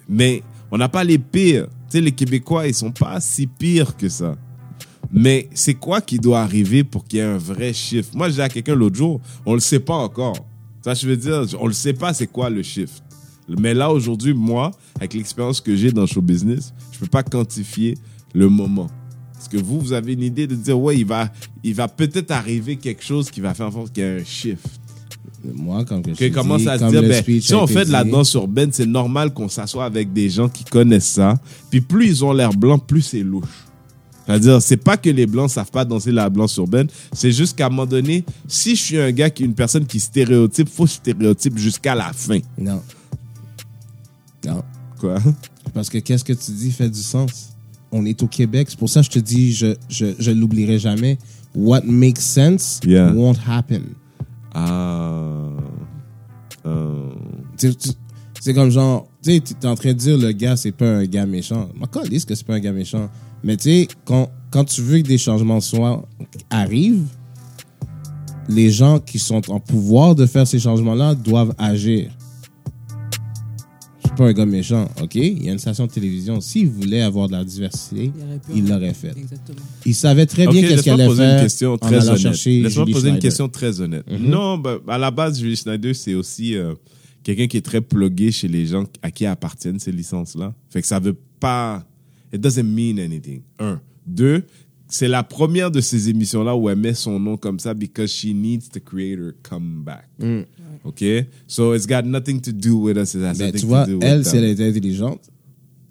[0.07, 1.67] Mais on n'a pas les pires.
[1.89, 4.35] Tu sais, les Québécois, ils sont pas si pires que ça.
[5.11, 8.09] Mais c'est quoi qui doit arriver pour qu'il y ait un vrai chiffre?
[8.13, 10.35] Moi, j'ai à quelqu'un l'autre jour, on le sait pas encore.
[10.83, 13.01] Ça, je veux dire, on le sait pas c'est quoi le chiffre.
[13.47, 17.23] Mais là, aujourd'hui, moi, avec l'expérience que j'ai dans le show business, je peux pas
[17.23, 17.95] quantifier
[18.33, 18.87] le moment.
[19.33, 21.31] Parce que vous, vous avez une idée de dire, ouais, il va,
[21.63, 24.23] il va peut-être arriver quelque chose qui va faire en sorte qu'il y ait un
[24.23, 24.67] chiffre.
[25.53, 27.91] Moi, comme que je Que commence dis, à se dire, ben, si on fait de
[27.91, 31.35] la danse urbaine, c'est normal qu'on s'assoie avec des gens qui connaissent ça.
[31.69, 33.45] Puis plus ils ont l'air blancs, plus c'est louche.
[34.25, 37.67] C'est-à-dire, c'est pas que les blancs savent pas danser la danse urbaine, c'est juste qu'à
[37.67, 41.57] un moment donné, si je suis un gars qui une personne qui stéréotype, faut stéréotype
[41.59, 42.39] jusqu'à la fin.
[42.57, 42.81] Non.
[44.45, 44.63] Non.
[44.99, 45.17] Quoi?
[45.73, 47.49] Parce que qu'est-ce que tu dis fait du sens?
[47.91, 48.67] On est au Québec.
[48.69, 51.17] C'est pour ça que je te dis, je, je, je l'oublierai jamais.
[51.53, 53.13] What makes sense Yeah.
[53.13, 53.81] won't happen.
[54.55, 55.49] Ah.
[56.65, 57.09] Euh,
[57.57, 57.71] tu-
[58.41, 60.87] C'est comme genre, tu sais, tu es en train de dire le gars, c'est pas
[60.87, 61.67] un gars méchant.
[61.91, 63.09] Quand dit que c'est pas un gars méchant.
[63.43, 66.05] Mais tu sais, quand, quand tu veux que des changements soient,
[66.51, 67.07] arrivent,
[68.47, 72.11] les gens qui sont en pouvoir de faire ces changements-là doivent agir.
[74.15, 75.15] Pas un gars méchant, OK?
[75.15, 76.41] Il y a une station de télévision.
[76.41, 78.11] S'il voulait avoir de la diversité,
[78.53, 79.17] Il l'aurait fait.
[79.17, 79.59] Exactement.
[79.85, 82.07] Il savait très bien qu'est-ce qu'il laisse-moi allait poser faire une question en très allant
[82.07, 82.17] honnête.
[82.21, 84.05] chercher Laisse-moi poser une question très honnête.
[84.19, 86.73] Non, ben, à la base, Julie Schneider, c'est aussi euh,
[87.23, 90.53] quelqu'un qui est très plugué chez les gens à qui appartiennent ces licences-là.
[90.69, 91.85] Fait que ça veut pas.
[92.33, 93.41] It doesn't mean anything.
[93.59, 93.79] Un.
[94.05, 94.43] Deux,
[94.87, 98.27] c'est la première de ces émissions-là où elle met son nom comme ça because she
[98.33, 100.07] needs the creator come back.
[100.19, 100.41] Mm.
[100.85, 101.25] OK?
[101.47, 103.15] So it's got nothing to do with us.
[103.15, 104.31] It has nothing tu to vois, do with elle, them.
[104.31, 105.21] si elle était intelligente,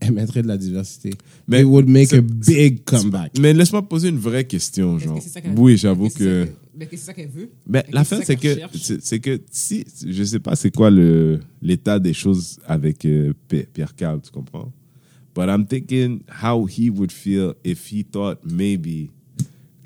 [0.00, 1.10] elle mettrait de la diversité.
[1.48, 3.38] Mais It would make a big comeback.
[3.38, 5.18] Mais laisse-moi poser une vraie question, genre.
[5.18, 6.46] que ça Oui, j'avoue que.
[6.78, 7.50] que c'est ça qu'elle veut?
[7.66, 8.56] Mais la fin, c'est que,
[9.00, 13.66] c'est que si, je sais pas c'est quoi le, l'état des choses avec euh, P-
[13.72, 14.72] Pierre Carl, tu comprends?
[15.34, 19.10] But I'm thinking how he would feel if he thought maybe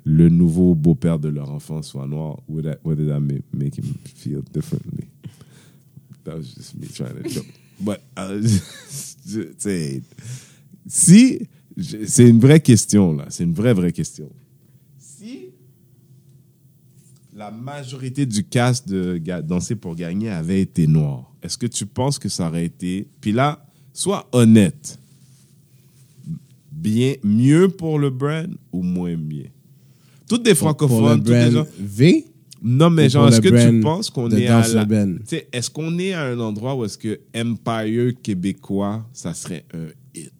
[0.09, 2.41] le nouveau beau-père de leur enfant soit noir.
[2.47, 5.07] Would that, that ma- make him feel differently?
[6.23, 7.45] That was just me trying to joke.
[7.79, 7.99] But,
[10.87, 13.27] si, c'est une vraie question, là.
[13.29, 14.31] C'est une vraie, vraie question.
[14.97, 15.51] Si
[17.35, 22.17] la majorité du cast de Danser pour gagner avait été noir, est-ce que tu penses
[22.17, 23.07] que ça aurait été.
[23.21, 24.99] Puis là, sois honnête.
[26.71, 29.45] Bien, mieux pour le brand ou moins bien?
[30.29, 31.65] Toutes des francophones, toutes des gens.
[31.77, 32.25] V,
[32.63, 34.85] Non, mais genre, est-ce que tu penses qu'on est à la...
[35.51, 40.31] est-ce qu'on est à un endroit où est-ce que Empire québécois, ça serait un hit?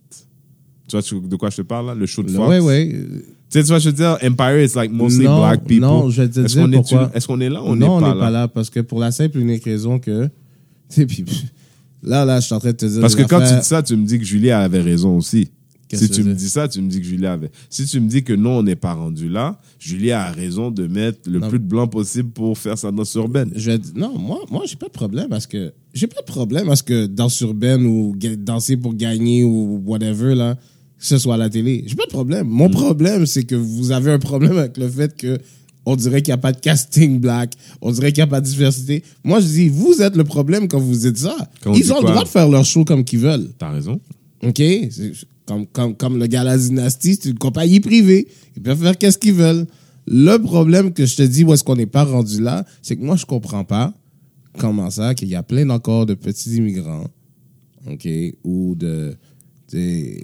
[0.88, 1.96] Tu vois tu- de quoi je te parle, là?
[1.96, 2.48] Le show de Fox?
[2.50, 2.90] Ouais, ouais.
[2.92, 5.80] Tu sais, tu vois, je veux dire, Empire is like mostly Non, black people.
[5.82, 7.12] non, je vais te Est-ce dire est, pourquoi?
[7.16, 8.20] est-ce qu'on est là ou on non, n'est on pas, n'est là?
[8.26, 10.28] pas là parce que pour la simple et unique raison que.
[10.90, 11.24] Tu sais, puis
[12.04, 13.02] là, là, je suis en train de te dire.
[13.02, 15.50] Parce que quand tu dis ça, tu me dis que Julie avait raison aussi.
[15.98, 16.50] Si tu me dis?
[16.50, 17.52] ça, tu me dis que Julie avait.
[17.70, 20.86] Si tu me dis que non, on n'est pas rendu là, Julie a raison de
[20.88, 21.50] mettre le Non.
[21.50, 23.52] plus de blanc possible pour faire sa danse urbaine.
[23.56, 26.26] Je vais dire- non, moi, moi j'ai pas de problème parce que j'ai pas de
[26.28, 31.36] problème parce que danse urbaine ou danser pour gagner ou whatever là, que ce soit
[31.36, 31.84] à la télé.
[31.88, 32.46] J'ai pas de problème.
[32.48, 32.52] Mm.
[32.52, 35.40] Mon problème, c'est que vous avez un problème avec le fait que
[35.86, 38.42] on dirait qu'il n'y a pas de casting black, on dirait qu'il n'y a pas
[38.42, 39.02] de diversité.
[39.24, 41.36] Moi, je dis, vous êtes le problème quand vous dites ça.
[41.64, 43.50] Quand on dit Ils ont le droit de faire leur show comme qu'ils veulent.
[43.58, 44.00] T'as raison.
[44.44, 44.62] OK?
[45.50, 48.28] Comme, comme, comme le Gala Dynasty, c'est une compagnie privée.
[48.56, 49.66] Ils peuvent faire qu'est-ce qu'ils veulent.
[50.06, 53.02] Le problème que je te dis, où est-ce qu'on n'est pas rendu là, c'est que
[53.02, 53.92] moi, je comprends pas
[54.60, 57.06] comment ça, qu'il y a plein encore de petits immigrants,
[57.88, 58.08] OK?
[58.44, 59.16] Ou de.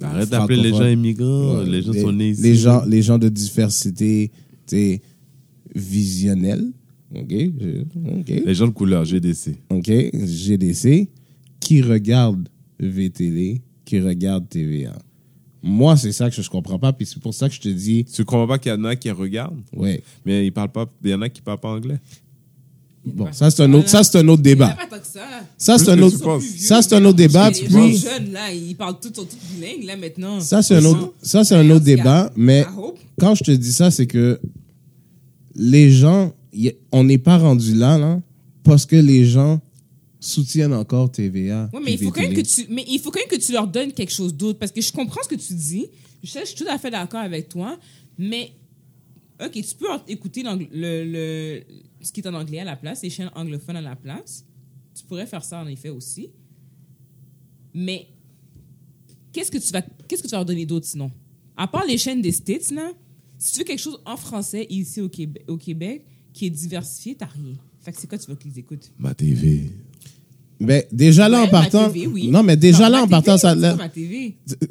[0.02, 1.58] Arrête d'appeler les gens immigrants.
[1.58, 2.42] Ouais, les gens sont nés ici.
[2.42, 4.30] Les gens, les gens de diversité,
[4.64, 5.00] tu
[5.74, 6.70] visionnelle.
[7.12, 7.34] OK?
[8.20, 8.28] OK?
[8.28, 9.56] Les gens de couleur, GDC.
[9.70, 11.08] OK, GDC,
[11.58, 14.96] qui regarde VTL, qui regarde TVA.
[15.68, 17.68] Moi, c'est ça que je ne comprends pas, puis c'est pour ça que je te
[17.68, 20.00] dis, Tu comprends pas qu'il y en a qui regardent, ouais.
[20.24, 21.98] mais ils parlent pas, il y en a qui parlent pas anglais.
[23.04, 24.76] Bon, ça c'est un autre, ça c'est un autre débat.
[25.58, 25.78] ça.
[25.78, 26.44] C'est un autre, tu penses.
[26.58, 27.50] ça c'est un autre débat.
[27.50, 30.40] Les jeunes, là, ils parlent tous, sont tous bilingues, là, maintenant.
[30.40, 32.30] ça c'est un autre, ça c'est un autre débat.
[32.36, 32.64] Mais
[33.18, 34.40] quand je te dis ça, c'est que
[35.56, 36.32] les gens,
[36.92, 38.20] on n'est pas rendu là, là,
[38.62, 39.60] parce que les gens
[40.20, 41.70] soutiennent encore TVA.
[41.72, 43.52] Ouais, mais il faut quand même que tu, mais il faut quand même que tu
[43.52, 45.86] leur donnes quelque chose d'autre parce que je comprends ce que tu dis.
[46.22, 47.78] Je, sais, je suis tout à fait d'accord avec toi,
[48.18, 48.52] mais
[49.44, 51.62] ok, tu peux écouter le, le,
[52.00, 54.44] ce qui est en anglais à la place, les chaînes anglophones à la place.
[54.94, 56.30] Tu pourrais faire ça en effet aussi,
[57.74, 58.08] mais
[59.32, 61.10] qu'est-ce que tu vas, qu'est-ce que tu vas leur donner d'autre sinon?
[61.56, 62.92] À part les chaînes des States là,
[63.38, 67.14] si tu veux quelque chose en français ici au Québec, au Québec qui est diversifié,
[67.14, 67.54] t'as rien.
[67.80, 68.90] Fait que c'est quoi tu veux qu'ils écoutent?
[68.98, 69.70] Ma TV.
[70.58, 72.28] Ben, déjà là Ouais, en partant, TV, oui.
[72.28, 74.34] non mais déjà Non, là ma en TV, partant, ça, pas ma TV.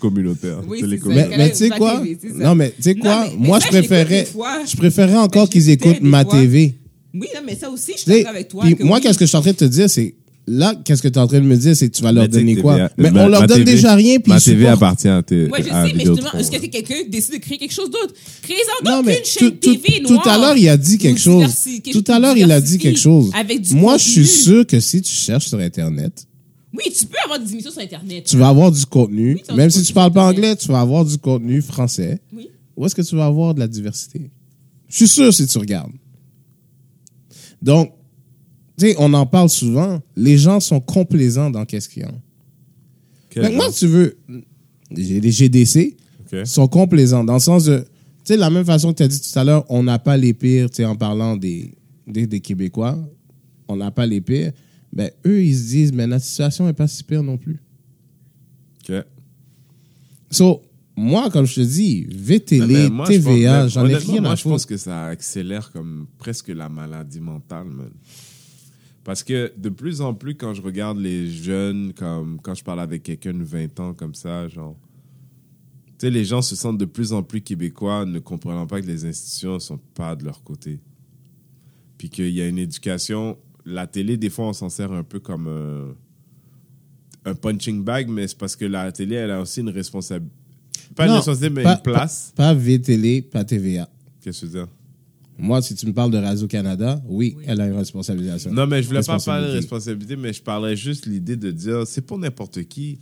[0.00, 0.60] Communautaire.
[0.66, 1.04] Oui, c'est ça.
[1.08, 2.00] Mais, mais tu sais quoi?
[2.00, 2.18] TV.
[2.42, 3.24] Non, mais tu sais quoi?
[3.26, 4.26] mais- mais Moi, ça, je préférais,
[4.66, 6.40] je préférais encore Mais qu'ils écoutent ma fois.
[6.40, 6.74] TV.
[7.14, 8.64] Oui, non, mais ça aussi, je suis avec toi.
[8.64, 9.02] puis que moi, oui.
[9.02, 10.14] qu'est-ce que je suis en train de te dire, c'est
[10.46, 12.28] là, qu'est-ce que tu es en train de me dire, c'est que tu vas leur
[12.28, 12.74] donner quoi?
[12.74, 15.22] TVA Mais ma- on leur ma donne TV déjà rien, puis Ma TV appartient à,
[15.22, 16.68] tes, Ouais, je sais, mais justement, est-ce que ouais.
[16.68, 18.14] quelqu'un décide de créer quelque chose d'autre?
[18.42, 20.28] Créez-en Non, donc mais une chaîne tout, tout- TV tout noire.
[20.28, 21.44] à l'heure, il a dit quelque chose.
[21.92, 23.30] Tout à l'heure, il a dit quelque chose.
[23.34, 24.36] Avec du Moi, je suis contenu.
[24.42, 26.26] sûr que si tu cherches sur Internet,
[26.72, 28.24] Oui, tu peux avoir des émissions sur Internet.
[28.24, 29.34] tu vas avoir du contenu.
[29.48, 30.38] Oui, Même si du tu parles pas contenu.
[30.46, 32.18] anglais, tu vas avoir du contenu français.
[32.34, 32.48] Oui.
[32.76, 34.30] Où est-ce que tu vas avoir de la diversité?
[34.88, 35.92] Je suis sûr si tu regardes.
[37.62, 37.92] Donc,
[38.78, 40.00] tu sais, on en parle souvent.
[40.16, 42.20] Les gens sont complaisants dans qu'est-ce qu'ils ont.
[43.52, 44.16] Moi, tu veux,
[44.90, 45.96] les GDC
[46.44, 47.84] sont complaisants dans le sens de, tu
[48.24, 50.32] sais, la même façon que tu as dit tout à l'heure, on n'a pas les
[50.34, 51.74] pires, tu sais, en parlant des,
[52.06, 52.98] des, des Québécois,
[53.68, 54.52] on n'a pas les pires.
[54.92, 57.60] Ben, eux, ils se disent, mais notre situation n'est pas si pire non plus.
[58.88, 58.94] Ok.
[60.30, 60.62] So,
[60.96, 64.44] moi, comme je te dis, VTL, moi, pense- TVA, j'en ai rien Moi, à je
[64.44, 67.90] pense que ça accélère comme presque la maladie mentale, man.
[69.04, 72.80] Parce que de plus en plus, quand je regarde les jeunes, comme quand je parle
[72.80, 74.76] avec quelqu'un de 20 ans comme ça, genre,
[75.86, 78.86] tu sais, les gens se sentent de plus en plus québécois, ne comprenant pas que
[78.86, 80.80] les institutions ne sont pas de leur côté.
[81.98, 83.36] Puis qu'il y a une éducation.
[83.66, 85.94] La télé, des fois, on s'en sert un peu comme un,
[87.30, 90.34] un punching bag, mais c'est parce que la télé, elle a aussi une responsabilité.
[90.94, 92.32] Pas une responsabilité, mais pas- une place.
[92.36, 93.88] Pas, pas VTL, pas TVA.
[94.20, 94.68] Qu'est-ce que tu veux dire?
[95.38, 98.52] Moi, si tu me parles de Radio-Canada, oui, elle a une responsabilisation.
[98.52, 100.16] Non, mais je voulais pas parler de Responsabilité.
[100.16, 102.98] mais je parlais juste l'idée de dire, c'est pour n'importe qui.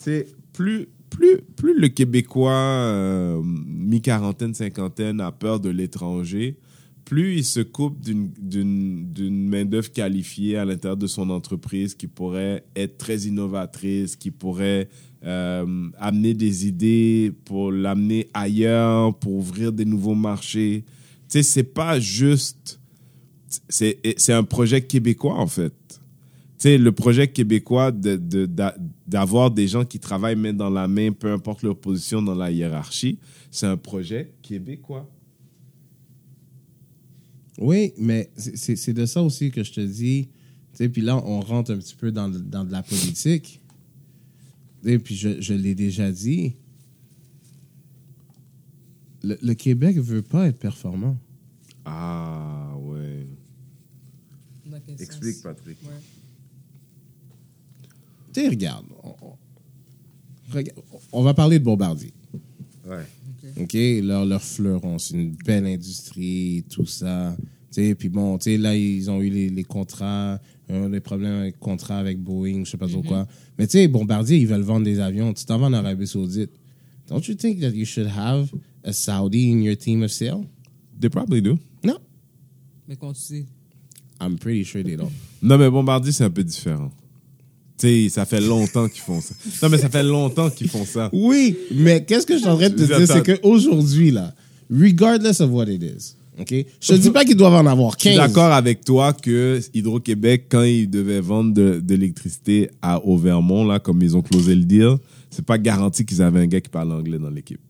[0.00, 6.56] C'est plus, plus, plus le Québécois euh, mi-quarantaine, cinquantaine a peur de l'étranger,
[7.04, 12.08] plus il se coupe d'une- d'une d'une main-d'œuvre qualifiée à l'intérieur de son entreprise qui
[12.08, 14.88] pourrait être très innovatrice, qui pourrait
[15.24, 20.84] euh, amener des idées pour l'amener ailleurs, pour ouvrir des nouveaux marchés.
[21.28, 22.80] C'est pas juste
[23.68, 25.72] c'est un projet québécois, en fait.
[25.88, 25.98] Tu
[26.58, 30.88] sais, le projet québécois de- de- d'a- d'avoir des gens qui travaillent main dans la
[30.88, 33.18] main, peu importe leur position dans la hiérarchie,
[33.50, 35.08] c'est un projet québécois.
[37.58, 40.28] Oui, mais c'est- de ça aussi que je te dis.
[40.92, 43.60] Puis là, on rentre un petit peu dans, dans de la politique.
[44.84, 46.56] Et puis, je, je l'ai déjà dit.
[49.26, 51.16] Le, le Québec veut pas être performant.
[51.84, 53.26] Ah, ouais.
[54.66, 55.42] Dans quel Explique, sens?
[55.42, 55.76] Patrick.
[55.82, 55.90] Ouais.
[58.32, 58.86] Tu sais, regarde.
[59.02, 59.36] On, on-
[60.52, 60.78] regarde,
[61.12, 62.12] on va parler de Bombardier.
[62.86, 63.04] Ouais.
[63.60, 63.74] OK?
[64.04, 67.36] Leur, leur fleuron, c'est une belle industrie, tout ça.
[67.72, 70.38] Tu sais, puis bon, tu sais, là, ils ont eu les, les contrats,
[70.70, 73.26] euh, des problèmes avec contrats avec Boeing, je sais pas trop quoi.
[73.58, 75.32] Mais tu sais, Bombardier, ils veulent vendre des avions.
[75.32, 76.50] Tu t'en vas en Arabie Saoudite.
[77.08, 78.50] Don't you think that you should have
[78.86, 80.44] a Saudi in your team of sale?
[80.98, 81.58] They probably do.
[81.84, 81.98] No.
[82.88, 83.46] Mais quand tu sais.
[84.20, 85.10] I'm pretty sure they don't.
[85.42, 86.90] Non, mais Bombardier, c'est un peu différent.
[87.78, 89.34] Tu sais, ça fait longtemps qu'ils font ça.
[89.62, 91.10] Non, mais ça fait longtemps qu'ils font ça.
[91.12, 94.32] Oui, mais qu'est-ce que je suis en train de te dire, c'est qu'aujourd'hui, là,
[94.70, 96.54] regardless of what it is, OK?
[96.80, 98.26] Je te dis pas qu'ils doivent en avoir Je suis 15.
[98.28, 103.66] d'accord avec toi que Hydro-Québec, quand ils devaient vendre de, de l'électricité à au Vermont,
[103.66, 104.96] là, comme ils ont closé le deal,
[105.30, 107.60] c'est pas garanti qu'ils avaient un gars qui parle anglais dans l'équipe.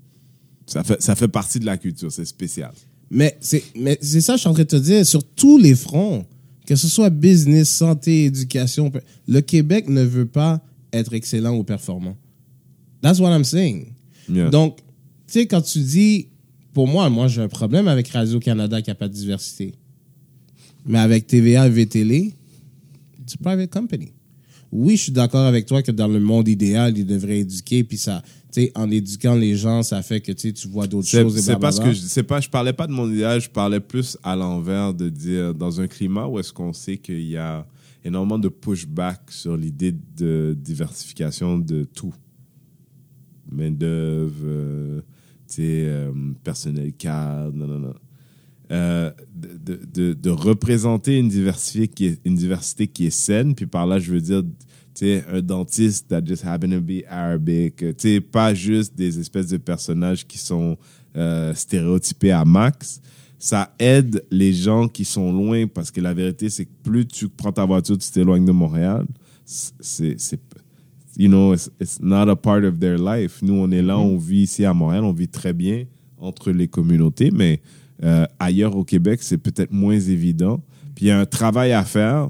[0.67, 2.73] Ça fait, ça fait partie de la culture, c'est spécial.
[3.11, 5.59] Mais c'est mais c'est ça que je suis en train de te dire sur tous
[5.59, 6.27] les fronts,
[6.67, 8.91] que ce soit business, santé, éducation,
[9.29, 10.61] le Québec ne veut pas
[10.93, 12.17] être excellent ou performant.
[13.01, 13.93] That's what I'm saying.
[14.29, 14.51] Yeah.
[14.51, 16.29] Donc, tu sais quand tu dis
[16.73, 19.75] pour moi, moi j'ai un problème avec Radio Canada qui a pas de diversité.
[20.85, 22.33] Mais avec TVA et VTL,
[23.27, 24.13] c'est private company.
[24.71, 27.97] Oui, je suis d'accord avec toi que dans le monde idéal, ils devraient éduquer puis
[27.97, 28.23] ça
[28.75, 31.93] en éduquant les gens, ça fait que tu vois d'autres choses c'est pas ce que
[31.93, 35.09] je c'est pas je parlais pas de mon idéal, je parlais plus à l'envers de
[35.09, 37.67] dire dans un climat où est-ce qu'on sait qu'il y a
[38.05, 42.15] énormément de pushback sur l'idée de diversification de tout.
[43.51, 45.01] Main d'œuvre, euh,
[45.49, 47.95] tu sais, euh, personnel cadre, non non non.
[48.73, 53.67] Euh, de, de, de, représenter une diversité qui est une diversité qui est saine, puis
[53.67, 54.43] par là je veux dire
[55.05, 59.49] sais, un dentiste that just happen to be Arabic, tu sais, pas juste des espèces
[59.49, 60.77] de personnages qui sont
[61.17, 63.01] euh, stéréotypés à max.
[63.39, 67.29] Ça aide les gens qui sont loin parce que la vérité, c'est que plus tu
[67.29, 69.07] prends ta voiture, tu t'éloignes de Montréal,
[69.45, 70.41] c'est, c'est,
[71.17, 73.43] you know, it's, it's not a part of their life.
[73.43, 75.85] Nous, on est là, on vit ici à Montréal, on vit très bien
[76.19, 77.61] entre les communautés, mais
[78.03, 80.63] euh, ailleurs au Québec, c'est peut-être moins évident.
[80.95, 82.29] Puis il y a un travail à faire,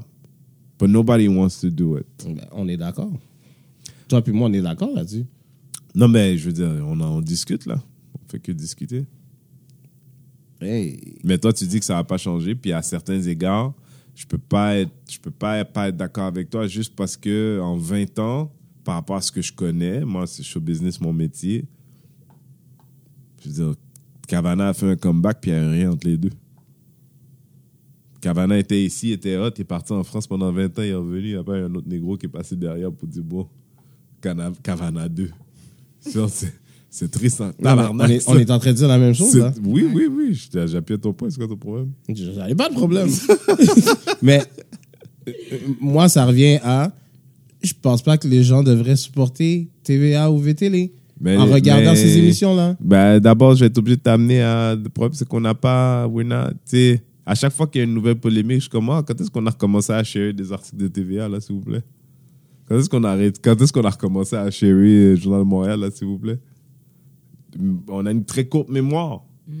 [0.77, 2.05] but nobody wants to do it.
[2.25, 3.11] Ben, on est d'accord.
[4.07, 5.25] Toi puis moi, on est d'accord là-dessus.
[5.95, 7.81] Non, mais je veux dire, on en discute là.
[8.13, 9.05] On fait que discuter.
[10.61, 11.19] Hey.
[11.23, 13.73] Mais toi, tu dis que ça va pas changer, puis à certains égards,
[14.15, 17.59] je peux pas être, je peux pas, pas être d'accord avec toi juste parce que
[17.61, 18.51] en 20 ans,
[18.83, 21.65] par rapport à ce que je connais, moi, c'est show business mon métier.
[23.43, 23.75] Je veux dire,
[24.27, 26.31] Cavana a fait un comeback, puis il n'y a rien entre les deux.
[28.21, 30.93] Cavana était ici, était hot, il est parti en France pendant 20 ans, il est
[30.93, 33.47] revenu, il y a pas un autre négro qui est passé derrière pour dire, bon,
[34.63, 35.29] Cavana 2.
[35.99, 36.25] Ça,
[36.89, 37.53] c'est- triste, hein.
[37.63, 38.31] On, est, ça.
[38.31, 39.35] on est en train de dire la même chose.
[39.37, 39.53] Là.
[39.63, 41.91] Oui, oui, oui, j'appuie ton point, c'est quoi ton problème?
[42.09, 43.09] J'avais pas de problème.
[44.23, 44.41] Mais
[45.27, 45.31] euh,
[45.79, 46.91] moi, ça revient à.
[47.61, 50.89] Je pense pas que les gens devraient supporter TVA ou VTL
[51.25, 52.77] en regardant mais- ces émissions-là.
[52.79, 54.75] Ben, d'abord, je vais être obligé de t'amener à.
[54.75, 56.07] Le problème, c'est qu'on n'a pas.
[56.07, 56.53] we're not-
[57.27, 59.03] à chaque fois qu'il y a une nouvelle polémique, je commence.
[59.05, 61.83] Quand est-ce qu'on a recommencé à share des articles de TVA, là, s'il vous plaît?
[62.65, 63.39] Quand est-ce qu'on arrête?
[63.43, 66.39] Quand est-ce qu'on a recommencé à share le Journal de Montréal, là, s'il vous plaît?
[67.89, 69.23] On a une très courte mémoire.
[69.45, 69.53] Tu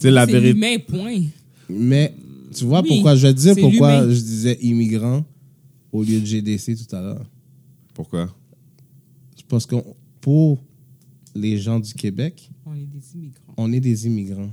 [0.00, 0.52] sais, la C'est vérité.
[0.54, 1.22] l'humain, point.
[1.68, 2.12] Mais
[2.54, 5.24] tu vois Oui, pourquoi je vais te dire c'est pourquoi je disais immigrant
[5.92, 7.30] au lieu de GDC tout à l'heure.
[7.94, 8.34] Pourquoi?
[9.36, 9.76] C'est parce que
[10.20, 10.62] pour
[11.34, 13.54] les gens du Québec, On est des immigrants.
[13.56, 14.50] on est des immigrants.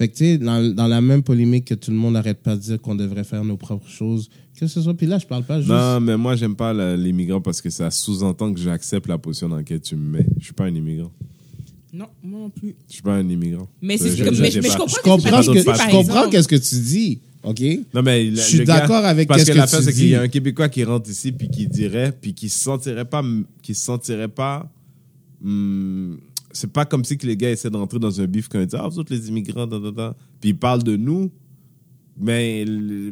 [0.00, 2.56] Fait que, tu sais, dans, dans la même polémique que tout le monde n'arrête pas
[2.56, 4.94] de dire qu'on devrait faire nos propres choses, que ce soit.
[4.94, 5.68] Puis là, je parle pas juste.
[5.70, 9.50] Non, mais moi, j'aime pas la- l'immigrant parce que ça sous-entend que j'accepte la position
[9.50, 10.26] dans laquelle tu me mets.
[10.38, 11.12] Je suis pas un immigrant.
[11.92, 12.74] Non, moi non plus.
[12.88, 13.68] Je suis pas un immigrant.
[13.82, 16.48] Mais c'est ce je- que- je- mais- je comprends je que comprends, ce je qu'est-ce
[16.48, 17.60] que tu dis, OK?
[17.92, 20.22] Non, mais Je suis d'accord avec Parce qu'est-ce que que l'affaire, c'est qu'il y a
[20.22, 23.22] un Québécois qui rentre ici puis qui dirait, puis qui se sentirait pas,
[23.62, 24.66] qui se sentirait pas.
[25.44, 26.18] hum,
[26.52, 28.80] c'est pas comme si que les gars essaient d'entrer dans un bif quand ils disent
[28.80, 30.16] ah vous autres les immigrants, da, da, da.
[30.40, 31.30] puis ils parlent de nous,
[32.18, 32.64] mais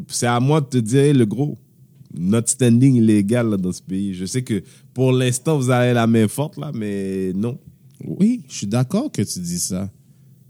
[0.09, 1.57] c'est à moi de te dire le gros.
[2.15, 4.15] Notre standing il est égal là, dans ce pays.
[4.15, 4.63] Je sais que
[4.95, 7.59] pour l'instant vous avez la main forte là, mais non.
[8.05, 9.91] Oui, je suis d'accord que tu dis ça.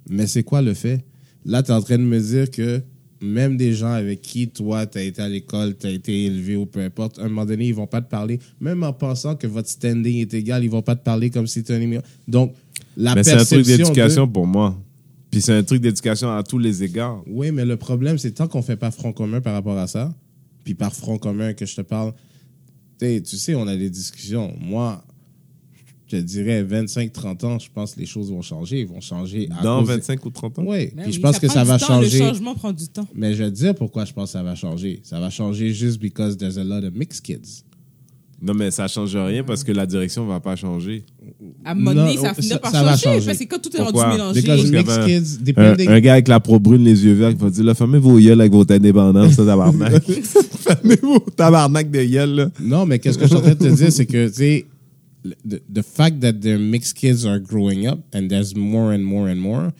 [0.09, 1.05] Mais c'est quoi le fait?
[1.44, 2.83] Là, tu es en train de me dire que
[3.20, 6.57] même des gens avec qui toi, tu as été à l'école, tu as été élevé
[6.57, 9.35] ou peu importe, à un moment donné, ils vont pas te parler, même en pensant
[9.35, 12.05] que votre standing est égal, ils vont pas te parler comme si tu un immigrant.
[12.27, 12.55] Donc,
[12.99, 14.77] la mais c'est un perception truc d'éducation de- pour moi.
[15.31, 17.23] Puis c'est un truc d'éducation à tous les égards.
[17.27, 20.15] Oui, mais le problème, c'est tant qu'on fait pas front commun par rapport à ça,
[20.65, 22.13] puis par front commun que je te parle,
[22.99, 24.55] tu sais, tu sais, on a des discussions.
[24.61, 25.05] Moi,
[26.07, 28.81] je te dirais 25-30 ans, je pense que les choses vont changer.
[28.81, 29.49] Ils vont changer.
[29.59, 30.65] à Dans cause de- 25 ou 30 ans?
[30.67, 32.19] Oui, Ben puis je pense que ça va temps, changer.
[32.21, 33.07] Le changement prend du temps.
[33.15, 35.01] Mais je vais te dire pourquoi je pense que ça va changer.
[35.05, 37.63] Ça va changer juste because there's a lot of mixed kids.
[38.40, 41.05] Non, mais ça change rien parce que la direction va pas changer.
[41.64, 43.27] À un moment donné, ça finit par ça va changer, changer.
[43.27, 44.12] Parce que quand tout est rendu Pourquoi?
[44.12, 44.40] mélangé.
[44.42, 45.88] Because mixed avait kids, Un, depending.
[45.88, 48.16] un gars avec la peau brune, les yeux verts, qui va dire là, fermez vos
[48.16, 50.05] yeux avec votre indépendance, ça, tabarnak.
[50.61, 52.51] fermez vos tabarnak de gueule, là.
[52.62, 54.66] Non, mais qu'est-ce que je suis en train de te dire, c'est que, tu sais,
[55.24, 59.29] the, the fact that the mixed kids are growing up and there's more and more
[59.29, 59.70] and more,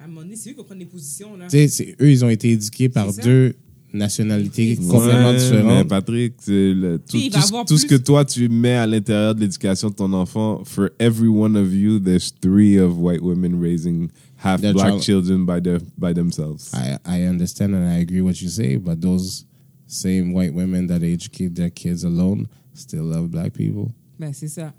[0.00, 1.36] À un moment donné, c'est eux qui prennent les positions.
[1.38, 1.44] Là.
[1.48, 3.54] tu sais, c'est- eux, ils ont été éduqués par deux
[3.92, 5.88] nationalités complètement Ouais, Mais différentes.
[5.88, 9.88] Patrick, le- tout, tout avoir tout ce que toi tu mets à l'intérieur de l'éducation
[9.90, 14.60] de ton enfant, for every one of you, there's three of white women raising half
[14.60, 16.70] Their black child- children by their by themselves.
[16.74, 19.44] I, I understand and I agree what you say, but those
[19.86, 23.90] same white women that educate their kids alone still love black people.
[24.18, 24.72] Ben, c'est ça.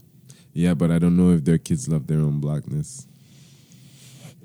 [0.54, 3.08] Yeah, but I don't know if their kids love their own blackness.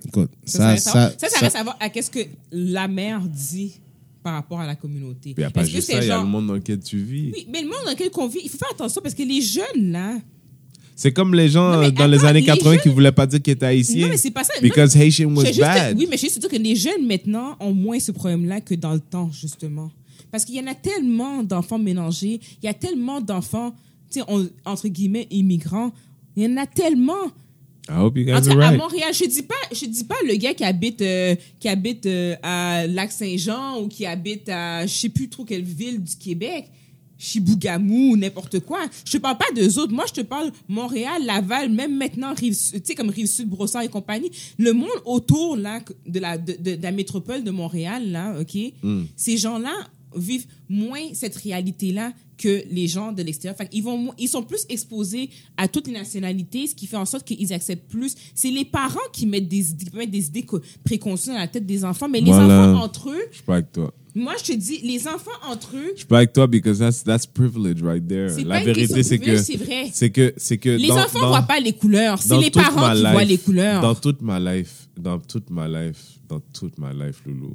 [0.07, 2.20] Écoute, Ça, ça, ça, ça, ça, ça reste à voir à qu'est-ce que
[2.52, 3.81] la mère dit
[4.27, 5.35] par rapport à la communauté.
[5.37, 6.81] Il n'y a pas juste c'est ça, il y a genre- le monde dans lequel
[6.81, 7.31] tu vis.
[7.33, 9.41] Oui, mais le monde dans lequel on vit, il faut faire attention parce que les
[9.41, 10.19] jeunes, là.
[10.97, 13.41] C'est comme les gens Non, dans les années les 80 qui jeunes- voulaient pas dire
[13.41, 14.03] qu'ils étaient haïtiens.
[14.07, 14.53] Non, mais c'est pas ça.
[14.57, 15.97] Non, Because Haitian je was juste- bad.
[15.97, 18.95] oui, mais je juste dire que les jeunes maintenant ont moins ce problème-là que dans
[18.95, 19.93] le temps, justement.
[20.33, 23.77] Parce qu'il y en a tellement d'enfants mélangés, il y a tellement d'enfants,
[24.11, 25.93] tu sais, on- entre guillemets, immigrants.
[26.37, 27.31] Il y en a tellement.
[27.88, 28.70] I hope you guys are à.
[28.79, 32.35] Montréal, je dis pas, je dis pas le gars qui habite, euh, qui habite euh,
[32.42, 36.66] à Lac-Saint-Jean ou qui habite à je sais plus trop quelle ville du Québec,
[37.18, 38.81] Chibougamau ou n'importe quoi.
[39.05, 39.92] Je te parle pas d'eux autres.
[39.92, 43.83] Moi, je te parle Montréal, Laval, même maintenant Rive, tu sais comme Rive Sud, Brossard
[43.83, 44.31] et compagnie.
[44.59, 48.59] Le monde autour là de la de, de- de la métropole de Montréal là, ok?
[49.16, 49.72] Ces gens-là
[50.16, 53.57] vivent moins cette réalité-là que les gens de l'extérieur.
[53.83, 57.24] Vont, mo- ils sont plus exposés à toutes les nationalités, ce qui fait en sorte
[57.26, 58.14] qu'ils acceptent plus.
[58.35, 61.64] C'est les parents qui mettent des qui mettent des idées co- préconçues dans la tête
[61.64, 62.70] des enfants, mais les Voilà.
[62.72, 63.94] enfants entre eux, Je suis pas avec toi.
[64.14, 67.02] moi je te dis, les enfants entre eux, Je suis pas avec toi because that's
[67.02, 68.29] that's privilege right there.
[68.44, 69.88] La vérité c'est que c'est vrai.
[69.94, 72.20] c'est que c'est que les dans- enfants dans- voient pas les couleurs.
[72.20, 73.81] C'est les parents qui life- voient les couleurs.
[73.81, 77.55] Dans toute ma life, dans toute ma life, dans toute ma life, Loulou,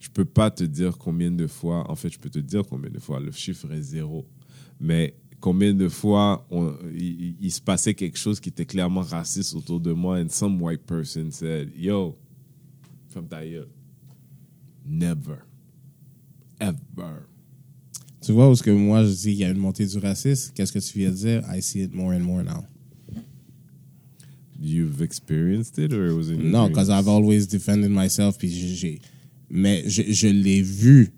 [0.00, 2.90] je peux pas te dire combien de fois, en fait, je peux te dire combien
[2.90, 4.26] de fois, le chiffre est zéro,
[4.80, 9.80] mais combien de fois on- il, se passait quelque chose qui était clairement raciste autour
[9.80, 12.16] de moi and some white person said, yo,
[13.08, 13.68] ferme ta gueule.
[14.86, 15.38] Never.
[16.60, 17.22] Ever.
[18.20, 20.52] Tu vois où que moi je dis qu'il y a une montée du racisme?
[20.54, 21.42] Qu'est-ce que tu viens de dire?
[21.54, 22.64] I see it more and more now.
[24.60, 26.68] You've experienced it or it was Non, dreams?
[26.70, 28.38] because I've always defended myself.
[28.38, 29.00] Puis j'ai-
[29.50, 31.10] mais je, je l'ai vu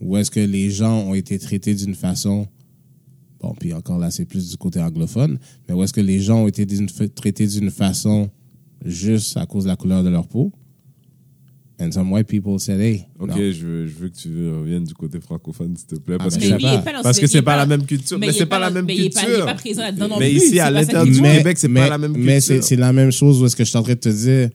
[0.00, 2.46] où est-ce que les gens ont été traités d'une façon.
[3.40, 5.38] Bon, puis encore là, c'est plus du côté anglophone.
[5.68, 6.66] Mais où est-ce que les gens ont été
[7.14, 8.30] traités d'une façon
[8.84, 10.52] juste à cause de la couleur de leur peau?
[11.78, 13.04] And some white people said, hey.
[13.18, 16.16] Ok, je veux, je veux que tu reviennes du côté francophone, s'il te plaît.
[16.16, 16.92] Parce ben, que mais il est pas.
[16.92, 18.18] pas Parce que c'est pas la même culture.
[18.18, 19.44] Mais il c'est est pas la même mais il est pas- Il est culture.
[19.44, 20.36] pas présent là-dedans non Mais plus.
[20.38, 22.26] ici, c'est à l'intérieur du mais, Québec, c'est mais- pas la même culture.
[22.26, 24.08] Mais c'est c'est la même chose où est-ce que je suis en train de te
[24.08, 24.48] dire,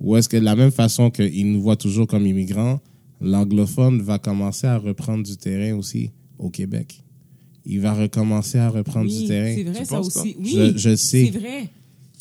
[0.00, 2.80] où est-ce que de la même façon qu'ils nous voient toujours comme immigrants,
[3.20, 7.02] l'anglophone va commencer à reprendre du terrain aussi au Québec?
[7.66, 9.54] Il va recommencer à reprendre Oui, du terrain?
[9.54, 10.36] c'est vrai Tu ça aussi.
[10.38, 11.30] Oui, Je- je sais.
[11.32, 11.68] C'est vrai.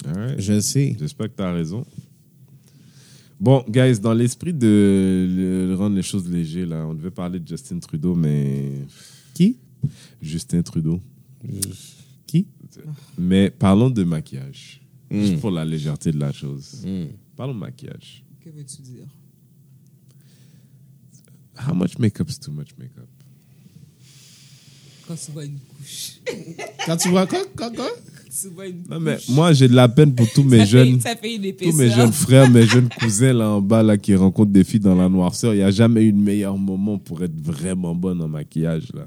[0.05, 0.39] All right.
[0.41, 0.95] Je sais.
[0.99, 1.85] J'espère que tu as raison.
[3.39, 5.27] Bon, guys, dans l'esprit de
[5.69, 8.65] le- rendre les choses légères, là, on devait parler de Justin Trudeau, mais.
[9.33, 9.55] Qui?
[10.21, 10.99] Justin Trudeau.
[12.27, 12.45] Qui?
[13.17, 14.81] Mais parlons de maquillage.
[15.09, 15.21] Mm.
[15.21, 16.85] Juste pour la légèreté de la chose.
[16.85, 17.05] Mm.
[17.39, 18.25] Parlons de maquillage.
[18.43, 19.07] Que veux-tu dire?
[21.65, 23.07] How much makeup is too much makeup?
[25.07, 26.19] Quand tu vois une couche.
[26.85, 27.39] Quand tu vois quoi?
[27.55, 27.71] Quoi?
[27.71, 27.89] quoi?
[28.29, 29.29] tu vois une Non, mais couche.
[29.29, 30.99] moi, j'ai de la peine pour tous mes ça jeunes.
[30.99, 33.97] Fait, ça fait une Tous mes jeunes frères, mes jeunes cousins là en bas là
[33.97, 36.97] qui rencontrent des filles dans la noirceur, il n'y a jamais eu de meilleur moment
[36.97, 39.05] pour être vraiment bonne en maquillage là.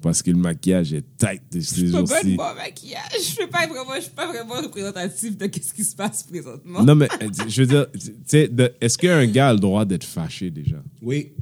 [0.00, 2.36] Parce que le maquillage est tight de ces Je peux pas jours-ci.
[2.36, 3.02] maquillage.
[3.14, 6.84] Je suis pas vraiment, je suis pas vraiment représentatif de ce qui se passe présentement.
[6.84, 8.48] Non mais euh, je veux dire, tu sais,
[8.80, 10.82] est-ce qu'un gars a le droit d'être fâché déjà?
[11.02, 11.32] Oui.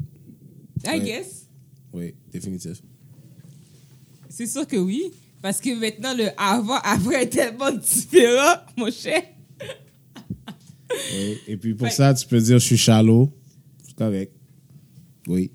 [0.84, 1.00] I Ouais.
[1.00, 1.46] guess.
[1.92, 2.80] Oui, définitif.
[4.30, 5.12] C'est sûr que oui.
[5.42, 9.22] Parce que maintenant, le avant, après est tellement différent, mon cher.
[10.90, 11.38] Oui.
[11.46, 11.90] Et puis pour Ouais.
[11.92, 13.30] ça, tu peux dire je suis shallow.
[13.86, 14.32] C'est correct.
[15.28, 15.50] Oui.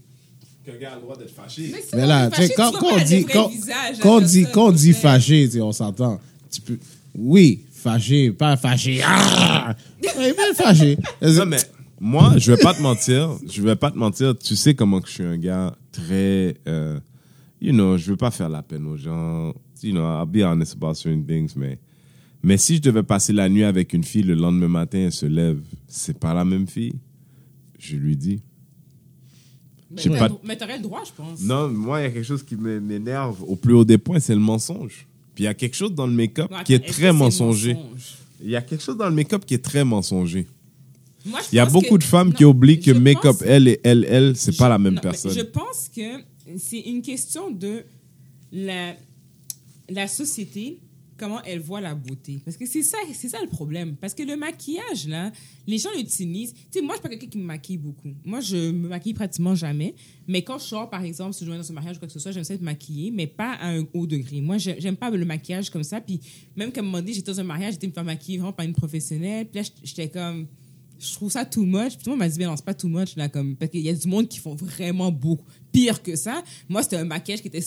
[0.66, 1.70] Qu'un gars a le droit d'être fâché.
[1.72, 4.68] Mais, Mais là, fâché, quand, quand on dit, quand, visage à quand on dit, quand
[4.68, 6.20] on dit fâché, tu sais, on s'entend.
[6.52, 6.78] Tu peux,
[7.16, 9.02] oui, fâché, pas fâché.
[9.04, 9.76] Ah!
[10.02, 10.98] Mais fâché.
[11.22, 11.58] Non mais
[12.00, 15.08] moi, je vais pas te mentir, je vais pas te mentir, tu sais comment que
[15.08, 17.00] je suis un gars très euh,
[17.62, 19.54] you know, je veux pas faire la peine aux gens.
[19.84, 21.80] You know, I'll be honest about certain things mais
[22.44, 25.26] Mais si je devais passer la nuit avec une fille, le lendemain matin, elle se
[25.26, 26.96] lève, c'est pas la même fille.
[27.80, 28.42] Je lui dis.
[29.96, 31.42] Mais t'as- pas- t'aurais le droit, je pense.
[31.42, 34.34] Non, moi, il y a quelque chose qui m'énerve au plus haut des points, c'est
[34.34, 35.08] le mensonge.
[35.36, 37.74] Puis il y a quelque chose dans le make-up qui est très mensonger.
[37.76, 38.16] mensonge?
[38.44, 40.48] Il y a quelque chose dans le make-up qui est très mensonger.
[41.26, 43.68] Moi, Il y a beaucoup que- de femmes non, qui oublient que make-up, pense- elle
[43.68, 45.32] et elle, elle, c'est pas je- la même non, personne.
[45.34, 46.24] Je pense que
[46.58, 47.84] c'est une question de
[48.52, 48.96] la,
[49.90, 50.80] la société,
[51.22, 52.42] comment elle voit la beauté.
[52.44, 53.96] Parce que c'est ça, c'est ça le problème.
[53.96, 55.32] Parce que le maquillage, là,
[55.68, 56.54] les gens l'utilisent.
[56.54, 58.10] Tu sais, moi, je suis pas quelqu'un qui me maquille beaucoup.
[58.26, 59.94] Moi, je me maquille pratiquement jamais.
[60.28, 62.14] Mais quand je sors, par exemple, si je vais dans un mariage ou quoi que
[62.14, 64.42] ce soit, j'aime ça être maquillée, mais pas à un haut degré.
[64.42, 66.02] Moi, j'ai- j'aime pas le maquillage comme ça.
[66.02, 66.20] Puis
[66.56, 68.66] même qu'à un moment donné, j'étais dans un mariage, j'étais me faire maquiller vraiment par
[68.66, 69.48] une professionnelle.
[69.48, 70.48] Puis là, j'étais comme
[71.00, 71.94] je trouve ça too much.
[71.96, 73.72] Puis tout le monde m'a dit, mais non, c'est pas too much, là, comme, parce
[73.72, 76.44] qu'il y a du monde qui font vraiment beaucoup pire que ça.
[76.70, 77.64] Moi, c'était un maquillage qui était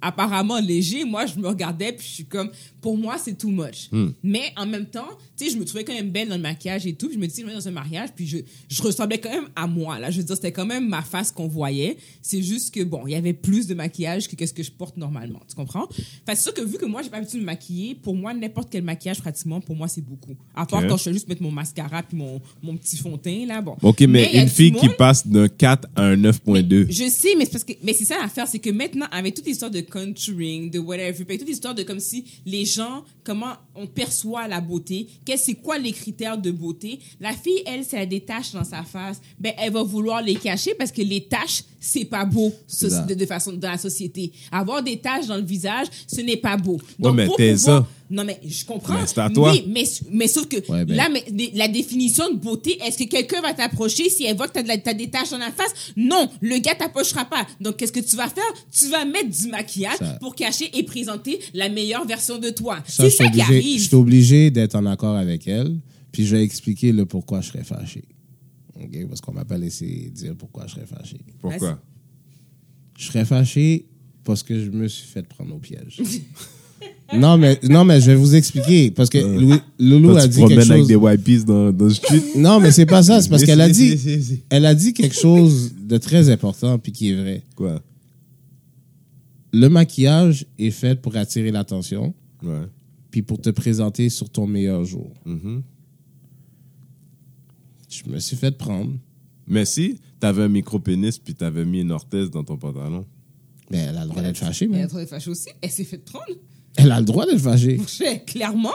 [0.00, 1.04] apparemment léger.
[1.04, 2.50] Moi, je me regardais, puis je suis comme,
[2.80, 3.90] pour moi, c'est too much.
[4.22, 6.86] Mais en même temps, tu sais, je me trouvais quand même belle dans le maquillage
[6.86, 7.06] et tout.
[7.06, 8.38] Puis je me disais, je vais dans un mariage, puis je,
[8.68, 10.10] je ressemblais quand même à moi, là.
[10.10, 11.96] Je veux dire, c'était quand même ma face qu'on voyait.
[12.22, 14.96] C'est juste que, bon, il y avait plus de maquillage que qu'est-ce que je porte
[14.96, 15.40] normalement.
[15.48, 15.86] Tu comprends?
[15.86, 15.94] Que
[16.26, 18.68] c'est sûr que vu que moi, j'ai pas l'habitude de me maquiller, pour moi, n'importe
[18.70, 20.36] quel maquillage, pratiquement, pour moi, c'est beaucoup.
[20.54, 23.16] À part quand je fais juste mettre mon mascara puis mon, mon petit fond de
[23.16, 23.76] teint, là, bon.
[23.82, 26.86] Ok, mais, une fille qui passe d'un 4 à un 9.2.
[26.90, 27.46] je sais, mais
[27.82, 31.38] mais c'est ça l'affaire, c'est que maintenant avec toute l'histoire de contouring, de whatever, puis
[31.38, 35.78] toute l'histoire de comme si les gens comment on perçoit la beauté, qu'est-ce c'est quoi
[35.78, 39.20] les critères de beauté La fille, elle, si elle a des taches dans sa face,
[39.38, 43.14] ben elle va vouloir les cacher parce que les taches c'est pas beau so- de,
[43.14, 44.32] de façon dans la société.
[44.50, 46.80] Avoir des taches dans le visage, ce n'est pas beau.
[46.98, 47.86] Donc mais pour pouvoir- ça.
[48.10, 48.94] Non mais je comprends.
[48.94, 49.52] Mais c'est à toi.
[49.52, 50.96] Oui, mais mais sauf que Ouais, ben.
[50.96, 51.22] là mais
[51.54, 54.94] la définition de beauté, est-ce que quelqu'un va t'approcher si elle voit que la- t'as
[54.94, 55.92] des taches dans la face?
[55.94, 57.46] Non, le gars t'approchera pas.
[57.60, 58.42] Donc qu'est-ce que tu vas faire?
[58.72, 62.78] Tu vas mettre du maquillage Ça- pour cacher et présenter la meilleure version de toi.
[62.86, 63.80] Ça, C'est je suis ça qui obligé, je arrive.
[63.88, 65.76] suis obligé d'être en accord avec elle,
[66.10, 68.04] puis je vais expliquer le pourquoi je serais fâché.
[68.80, 69.06] OK?
[69.08, 71.18] Parce qu'on m'a pas laissé dire pourquoi je serais fâché.
[71.40, 71.80] Pourquoi?
[72.98, 73.86] Je serais fâché
[74.24, 76.00] parce que je me suis fait prendre au piège.
[77.14, 78.90] non, mais, non, mais je vais vous expliquer.
[78.90, 80.86] Parce que Louis- Loulou a tu dit quelque avec chose.
[80.88, 82.22] des wipes dans, dans le street?
[82.36, 83.20] Non, mais c'est pas ça.
[83.22, 84.42] C'est parce qu'elle a dit, si, si, si.
[84.50, 87.42] elle a dit quelque chose de très important puis qui est vrai.
[87.56, 87.82] Quoi?
[89.52, 92.66] Le maquillage est fait pour attirer l'attention Ouais.
[93.10, 95.12] puis pour te présenter sur ton meilleur jour.
[95.24, 95.62] Mhm.
[97.88, 98.92] Je me suis fait prendre.
[99.46, 103.04] Mais si t'avais un micro-pénis puis t'avais mis une orthèse dans ton pantalon.
[103.70, 105.48] Mais elle a le droit d'être fâchée, Elle mais est très fâchée aussi.
[105.62, 106.24] Elle s'est fait prendre.
[106.76, 107.80] elle a le droit d'être fâchée.
[108.26, 108.72] Clairement.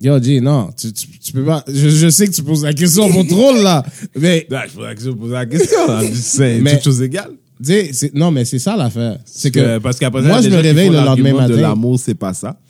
[0.00, 1.64] Yo, Jay, non, tu, tu, tu peux pas.
[1.66, 3.84] Je, je sais que tu poses la question pour troll, là.
[4.16, 5.86] Mais, je pourrais que je pose la question.
[5.88, 6.02] là.
[6.14, 7.32] C'est Mais- toutes choses égales.
[7.58, 9.18] tu sais, c'est- non, mais c'est ça l'affaire.
[9.24, 9.78] C'est que.
[9.78, 11.60] parce qu'après ça, moi, a je me réveille le lendemain l'argument de matin.
[11.62, 12.60] l'amour, c'est pas ça.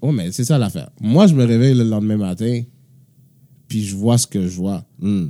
[0.00, 0.90] Ouais, mais c'est ça l'affaire.
[1.00, 2.62] Moi, je me réveille le lendemain matin,
[3.68, 5.28] puis je vois ce que je vois, Hmm,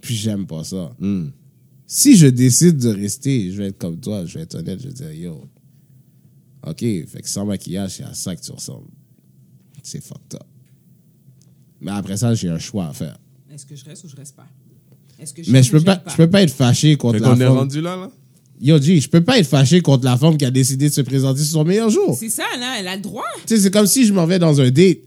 [0.00, 0.94] puis j'aime pas ça.
[0.98, 1.28] hmm.
[1.86, 4.88] Si je décide de rester, je vais être comme toi, je vais être honnête, je
[4.88, 5.44] vais dire, yo,
[6.66, 8.88] OK, fait que sans maquillage, c'est à ça que tu ressembles.
[9.82, 10.42] C'est fucked up.
[11.80, 13.18] Mais après ça, j'ai un choix à faire.
[13.52, 14.46] Est-ce que je reste ou je reste pas?
[15.18, 17.40] Est-ce que Mais je peux pas, je peux pas être fâché contre Fait la qu'on
[17.40, 18.10] est rendu là, là?
[18.60, 21.00] Yo, G, je peux pas être fâché contre la femme qui a décidé de se
[21.00, 22.16] présenter sur son meilleur jour.
[22.18, 23.24] C'est ça, là, elle a le droit.
[23.46, 24.98] Tu sais, c'est comme si je m'en vais dans un date.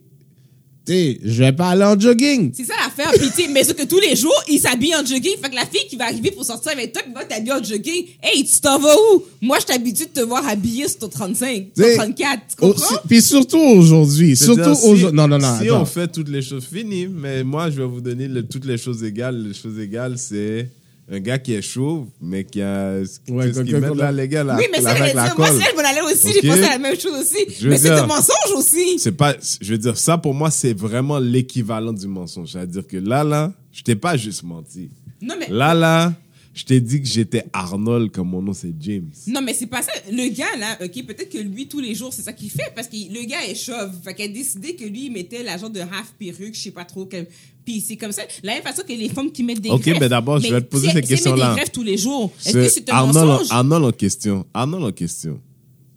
[0.87, 2.51] Sais, je vais pas aller en jogging.
[2.55, 3.11] C'est ça l'affaire.
[3.19, 5.35] Puis, tu sais, mais sauf que tous les jours, il s'habille en jogging.
[5.41, 7.63] Fait que la fille qui va arriver pour sortir avec toi, qui va t'habiller en
[7.63, 8.05] jogging.
[8.21, 9.23] Hey, tu t'en vas où?
[9.41, 12.39] Moi, je t'habitue de te voir habillé sur ton 35, ton T'sais, 34.
[12.49, 12.95] Tu Oh, comprends?
[13.07, 14.35] Puis surtout aujourd'hui.
[14.37, 15.07] Surtout aujourd'hui.
[15.17, 15.57] Non, non, non.
[15.59, 15.81] Si attends.
[15.81, 18.77] on fait toutes les choses finies, mais moi, je vais vous donner le- toutes les
[18.77, 19.47] choses égales.
[19.47, 20.69] Les choses égales, c'est
[21.11, 23.19] un gars qui est chauve, mais qui a Ouais, ce
[23.61, 25.87] qui comme- met là, les gars, là, oui, mais ça, avec la moi, je m'en
[25.87, 26.27] allais aussi.
[26.27, 26.33] Ok?
[26.41, 27.45] J'ai pensé à la même chose aussi.
[27.59, 28.97] Je mais c'est un mensonge aussi.
[28.97, 32.53] C'est pas, je veux dire, ça pour moi, c'est vraiment l'équivalent du mensonge.
[32.53, 34.89] C'est-à-dire que là, là, je t'ai pas juste menti.
[35.21, 35.47] Non, mais.
[35.49, 36.13] Là, là,
[36.55, 39.11] je t'ai dit que j'étais Arnold, comme mon nom c'est James.
[39.27, 39.91] Non, mais c'est pas ça.
[40.09, 42.87] Le gars, là, OK, peut-être que lui, tous les jours, c'est ça qu'il fait parce
[42.87, 43.91] que le gars est chauve.
[44.03, 46.71] Fait qu'elle a décidé que lui, il mettait la genre de half perruque, je sais
[46.71, 47.05] pas trop.
[47.05, 47.27] quel-
[47.65, 48.21] Puis c'est comme ça.
[48.41, 49.99] La même façon que les femmes qui mettent des Ok, greffes.
[49.99, 51.49] mais d'abord, je vais te poser si- cette question-là.
[51.49, 52.31] des greffes tous les jours.
[52.45, 53.47] Est-ce que c'est un Arnold, mensonge?
[53.51, 54.45] Arnold en question.
[54.53, 55.41] Arnold en question.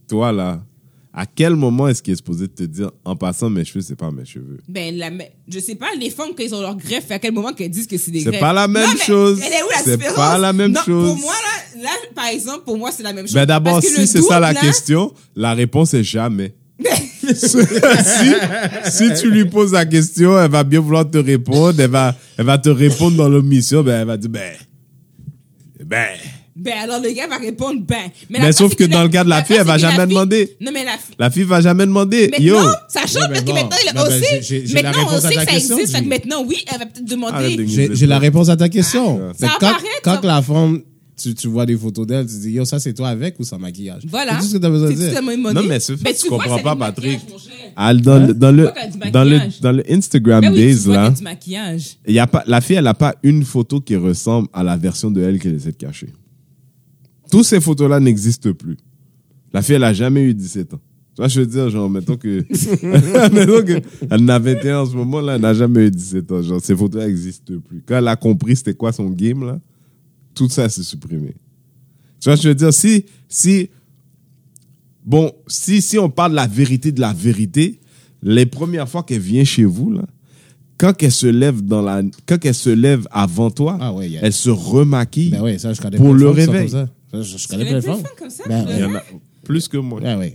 [0.08, 0.64] Toi, là,
[1.20, 4.12] à quel moment est-ce qu'il est supposé te dire, en passant, mes cheveux, c'est pas
[4.12, 4.58] mes cheveux?
[4.68, 5.10] Ben, la,
[5.48, 7.88] je sais pas, les femmes, quand ils ont leur greffe, à quel moment qu'elles disent
[7.88, 8.40] que c'est des C'est greffes?
[8.40, 9.40] pas la même Non, chose.
[9.44, 11.08] Elle est où la C'est pas la même Non, chose.
[11.08, 11.34] Pour moi,
[11.76, 13.34] là, là, par exemple, pour moi, c'est la même chose.
[13.34, 16.54] Ben d'abord, si c'est ça la là- question, la réponse est jamais.
[17.34, 17.58] si,
[18.84, 22.46] si tu lui poses la question, elle va bien vouloir te répondre, elle va, elle
[22.46, 24.52] va te répondre dans l'omission, ben elle va dire, ben,
[25.84, 26.06] ben,
[26.58, 28.10] Ben alors le gars va répondre ben.
[28.30, 30.56] Mais sauf que dans le cas de la fille, elle va jamais fille- demander.
[30.60, 31.14] Non mais la fille.
[31.18, 32.28] La fille va jamais demander.
[32.28, 32.56] Maintenant, Yo!
[32.88, 33.54] ça change parce que bon.
[33.54, 34.02] maintenant, il ben, la
[34.82, 35.92] Maintenant, on sait que ça question, existe.
[35.96, 36.08] Fait que Julie.
[36.08, 37.56] maintenant, oui, elle va peut-être demander.
[37.56, 39.32] de J'ai la réponse à ta question.
[39.42, 39.74] Ah.
[40.02, 40.82] Quand, la femme,
[41.20, 43.58] tu, tu vois des photos d'elle, tu dis, yo, ça c'est toi avec ou sans
[43.58, 44.02] maquillage?
[44.08, 44.34] Voilà.
[44.34, 45.22] C'est tout ce que t'as besoin de dire.
[45.52, 47.20] Non, mais c'est Ben, tu vois comprends pas, Patrick.
[47.76, 49.60] dans, le- dans, le, Tu a dans, le, maquillage?
[49.60, 51.96] dans le Instagram Ben oui, tu Days, là, a du maquillage.
[52.06, 54.76] il y a pas, la fille, elle n'a pas une photo qui ressemble à la
[54.76, 56.08] version de elle qu'elle essaie de cacher.
[57.30, 58.76] Toutes ces photos-là n'existent plus.
[59.52, 60.80] La fille, elle a jamais eu 17 ans.
[61.14, 62.44] Tu vois, je veux dire, genre, mettons que,
[63.32, 66.32] mettons que, elle en a 21 en ce moment, là, elle n'a jamais eu 17
[66.32, 66.42] ans.
[66.42, 67.82] Genre, ces photos-là n'existent plus.
[67.86, 69.58] Quand elle a compris c'était quoi son game, là,
[70.34, 71.34] tout ça s'est supprimé.
[72.20, 73.70] Tu vois, je veux dire, si, si,
[75.04, 77.80] bon, si, si on parle de la vérité de la vérité,
[78.22, 80.02] les premières fois qu'elle vient chez vous, là,
[80.76, 84.20] quand elle se lève dans la, quand elle se lève avant toi, Ah ouais, a-
[84.22, 85.30] elle se remaquille.
[85.30, 86.70] Ben ça, Pour le réveil.
[87.12, 88.02] Je, connais plein de femmes.
[88.02, 88.44] femmes comme ça?
[88.46, 88.66] Ben?
[88.68, 89.02] Il y en a
[89.44, 90.00] plus que moi.
[90.04, 90.34] Ah oui.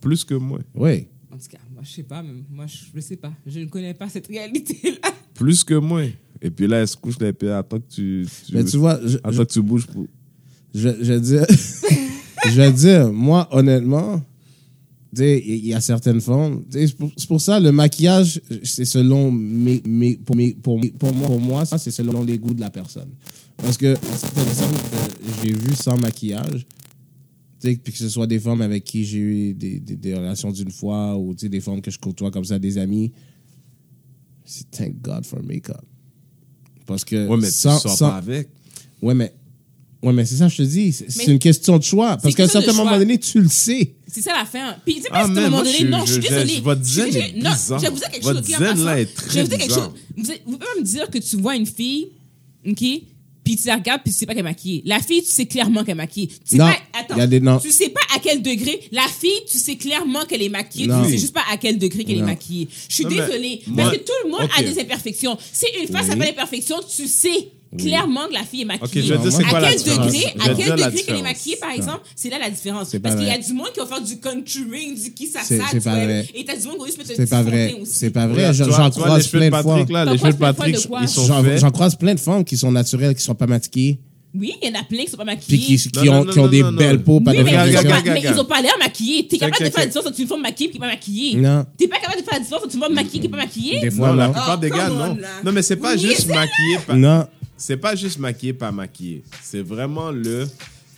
[0.00, 0.60] Plus que moi.
[0.74, 1.08] Oui.
[1.32, 3.32] En tout cas, moi, je sais pas, mais moi, je ne sais pas.
[3.46, 5.10] Je ne connais pas cette réalité-là.
[5.34, 6.04] Plus que moi.
[6.40, 8.76] Et puis là, elle se couche, là, et puis attends que tu, tu, Mais tu
[8.76, 10.06] vois, je, attends que tu bouges pour.
[10.74, 11.46] je, je vais dire,
[12.46, 14.20] je vais dire, moi, honnêtement,
[15.14, 19.30] tu sais, il y a certaines sais, c'est pour, pour ça, le maquillage, c'est selon
[19.30, 22.60] mes, mes, pour, mes, pour, pour moi, pour moi, ça, c'est selon les goûts de
[22.60, 23.10] la personne.
[23.58, 26.66] Parce que certaines personnes que j'ai vues sans maquillage,
[27.60, 30.14] tu sais, puis que ce soit des femmes avec qui j'ai eu des, des, des
[30.14, 33.12] relations d'une fois, ou tu sais, des femmes que je côtoie comme ça, des amis,
[34.44, 35.80] c'est thank God for make-up.
[36.86, 38.48] Parce que Ouais, mais sans, tu sors sans- pas avec.
[39.00, 39.32] Ouais, mais,
[40.02, 40.92] ouais, mais c'est ça, je te dis.
[40.92, 42.16] C'est une question de choix.
[42.16, 43.94] Parce qu'à un certain moment donné, tu le sais.
[44.08, 44.74] C'est ça la fin.
[44.84, 46.28] Puis, tu sais, Ah, pas à un man, moment donné, je- non, je suis je-
[46.28, 46.54] désolée.
[46.56, 47.28] je- votre Je suis zen désolée.
[47.38, 48.48] est Non, je vais vous dire quelque Votre chose.
[48.50, 48.84] ok, en zen, passant.
[48.84, 49.90] là, est Je très vais vous dire quelque chose.
[50.16, 50.22] Vous,
[50.58, 52.08] pouvez me dire que tu vois une fille,
[52.66, 52.84] OK,
[53.44, 54.82] puis tu la regardes, puis tu sais pas qu'elle est maquillée.
[54.86, 56.28] La fille, tu sais clairement qu'elle est maquillée.
[56.28, 57.58] Tu sais Non, pas, attends, il y a des- non.
[57.58, 58.80] tu sais pas à quel degré.
[58.92, 60.86] La fille, tu sais clairement qu'elle est maquillée.
[60.86, 61.02] Non.
[61.04, 62.68] Tu sais juste pas à quel degré qu'elle est maquillée.
[62.88, 63.62] Je suis mais désolée.
[63.66, 65.36] moi- parce que tout le monde a des imperfections.
[65.52, 66.12] Si une face Oui.
[66.12, 69.02] a pas d'imperfections, tu sais clairement que la fille est maquillée.
[69.02, 70.06] Ok, je vais dire c'est À quoi à la quel différence?
[70.06, 72.94] degré, à quel degré qu'elle est maquillée, par exemple, c'est là la différence.
[73.02, 75.58] Parce qu'il y a du monde qui va faire du country, du qui ça C'est-
[75.58, 76.26] ça, c'est tu pas vois, vrai.
[76.34, 77.74] Et t'as du monde qui va juste mettre pas vrai.
[77.84, 78.52] C'est pas vrai.
[78.54, 79.62] J'en croise plein de fois.
[79.74, 81.58] Patrick, là, T'en les cheveux de Patrick, ils sont J'en faits.
[81.60, 83.98] j'en croise plein de femmes qui sont naturelles, qui sont pas maquillées,
[84.34, 85.76] Oui, il y en a plein qui sont pas puis maquillés.
[85.76, 87.50] qui, qui Non, ont, non, qui ont non, des belles peaux, pas Oui, de mais,
[87.50, 88.36] ils ont pas, regarde, mais regarde.
[88.36, 89.26] ils ont pas l'air maquillés.
[89.28, 91.36] T'es capable de faire la différence entre une femme maquillée qui est pas maquillée?
[91.36, 91.66] Non.
[91.76, 93.80] T'es pas capable de faire la différence entre une femme maquillée qui est pas maquillée?
[93.80, 95.16] Des fois, Non, la plupart Oh, des gars, come non.
[95.44, 96.94] Non, mais c'est pas Oui, juste maquillé, pas.
[96.94, 97.26] Non.
[97.64, 99.22] C'est pas juste maquillé, pas maquillé.
[99.40, 100.48] C'est vraiment le.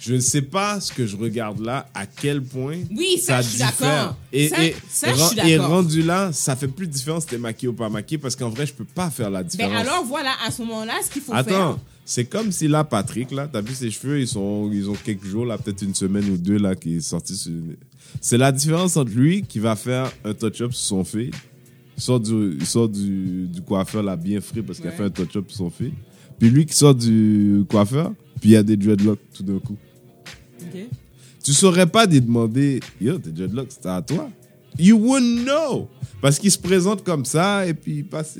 [0.00, 2.78] Je ne sais pas ce que je regarde là, à quel point.
[2.96, 3.72] Oui, ça, je suis diffère.
[3.80, 4.16] d'accord.
[4.32, 5.70] Et, Ça- et, ça, je suis et d'accord.
[5.72, 8.48] rendu là, ça fait plus de différence si t'es maquillé ou pas maquillé parce qu'en
[8.48, 9.76] vrai, je peux pas faire la Ben différence.
[9.86, 11.78] alors voilà, à ce moment-là, ce qu'il faut Attends, faire.
[12.06, 15.26] c'est comme si là, Patrick, là, t'as vu ses cheveux, ils, sont, ils ont quelques
[15.26, 17.52] jours, là, peut-être une semaine ou deux, là, qui est sorti sur...
[18.22, 21.30] C'est la différence entre lui qui va faire un touch-up sur son fil.
[21.96, 25.04] Il sort du, il sort du, du coiffeur, là, bien frais, parce qu'il a fait
[25.04, 25.92] un touch-up sur son fil.
[26.38, 29.76] Puis lui qui sort du coiffeur, puis il y a des dreadlocks tout d'un coup.
[30.60, 30.80] Ok.
[31.42, 34.28] Tu saurais pas lui demander, yo, tes dreadlocks, c'était à toi?
[34.78, 35.88] You wouldn't know!
[36.20, 38.36] Parce qu'il se présente comme ça, et puis il passe...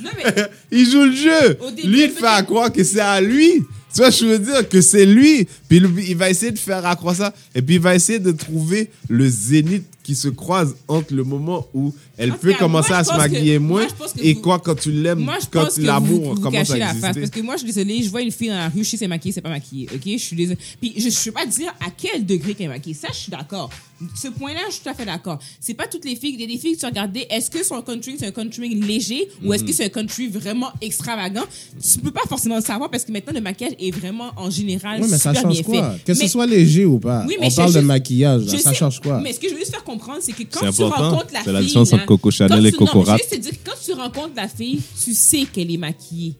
[0.00, 0.24] Non, mais
[0.70, 1.58] Il joue le jeu.
[1.74, 3.62] Début, lui, il fait croire que c'est à lui.
[3.94, 5.46] Tu vois, je veux dire que c'est lui.
[5.68, 7.32] Puis il- il va essayer de faire accroire ça.
[7.54, 11.66] Et puis il va essayer de trouver le zénith qui se croise entre le moment
[11.74, 14.06] où elle En peut cas, commencer moi, à se que- maquiller moi, moins.
[14.22, 16.96] Et vous- quoi, quand tu l'aimes, quand l'amour commence à la face.
[16.96, 17.20] exister.
[17.22, 18.96] Parce que moi, je suis désolée, je vois une fille dans la rue, je sais
[18.96, 19.88] c'est maquillée, c'est pas maquillée.
[19.92, 20.00] OK?
[20.04, 20.58] Je suis désolée.
[20.80, 22.94] Puis je ne sais pas dire à quel degré qu'elle est maquillée.
[22.94, 23.68] Ça, je suis d'accord.
[24.14, 25.38] Ce point-là, je suis tout à fait d'accord.
[25.58, 26.34] C'est pas toutes les filles.
[26.34, 28.74] Il y a des filles que tu regardais, est-ce que son country, c'est un country
[28.74, 31.44] léger ou est-ce que c'est un country vraiment extravagant?
[31.82, 35.00] Tu peux pas forcément le savoir parce que maintenant, le maquillage est vraiment, en général,
[35.02, 35.92] Oui, mais ça change bien quoi?
[35.94, 36.04] fait.
[36.04, 37.24] Que Mais- ce soit léger ou pas.
[37.26, 38.58] Oui, mais On je- parle je- de maquillage, là.
[38.58, 39.18] ça sais, change quoi?
[39.20, 41.10] Mais ce que je veux juste faire comprendre, c'est que quand tu important.
[41.10, 41.44] rencontres la fille.
[41.44, 43.52] C'est la différence là, entre Coco Chanel et tu- non, Coco mais je veux dire
[43.64, 46.34] quand tu rencontres la fille, tu sais qu'elle est maquillée.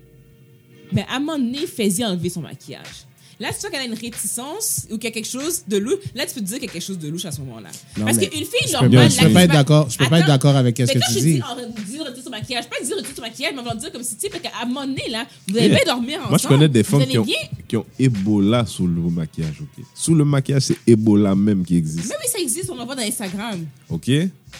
[0.93, 3.07] Mais à un moment donné, fais-y enlever son maquillage.
[3.39, 5.77] Là, si tu vois qu'elle a une réticence ou qu'il y a quelque chose de
[5.77, 7.41] louche, là, tu peux te dire qu'il y a quelque chose de louche à ce
[7.41, 7.69] moment-là.
[8.03, 9.11] Parce qu'une fille Je normale.
[9.11, 9.91] je peux pas être d'accord.
[9.91, 11.35] Je peux pas être d'accord avec ce que quand tu je dis.
[11.35, 13.93] dis, en- dire retirer son maquillage, pas dire retirer son maquillage, mais on va dire
[13.93, 16.29] comme si, tu sais, parce qu'à un moment donné, là, vous allez bien dormir ensemble.
[16.31, 17.27] Moi, je connais des femmes qui ont,
[17.69, 19.61] qui ont Ebola sous le maquillage.
[19.61, 22.09] ok Sous le maquillage, c'est Ebola même qui existe.
[22.09, 23.67] Mais oui, ça existe, on en voit dans Instagram.
[23.91, 24.11] OK?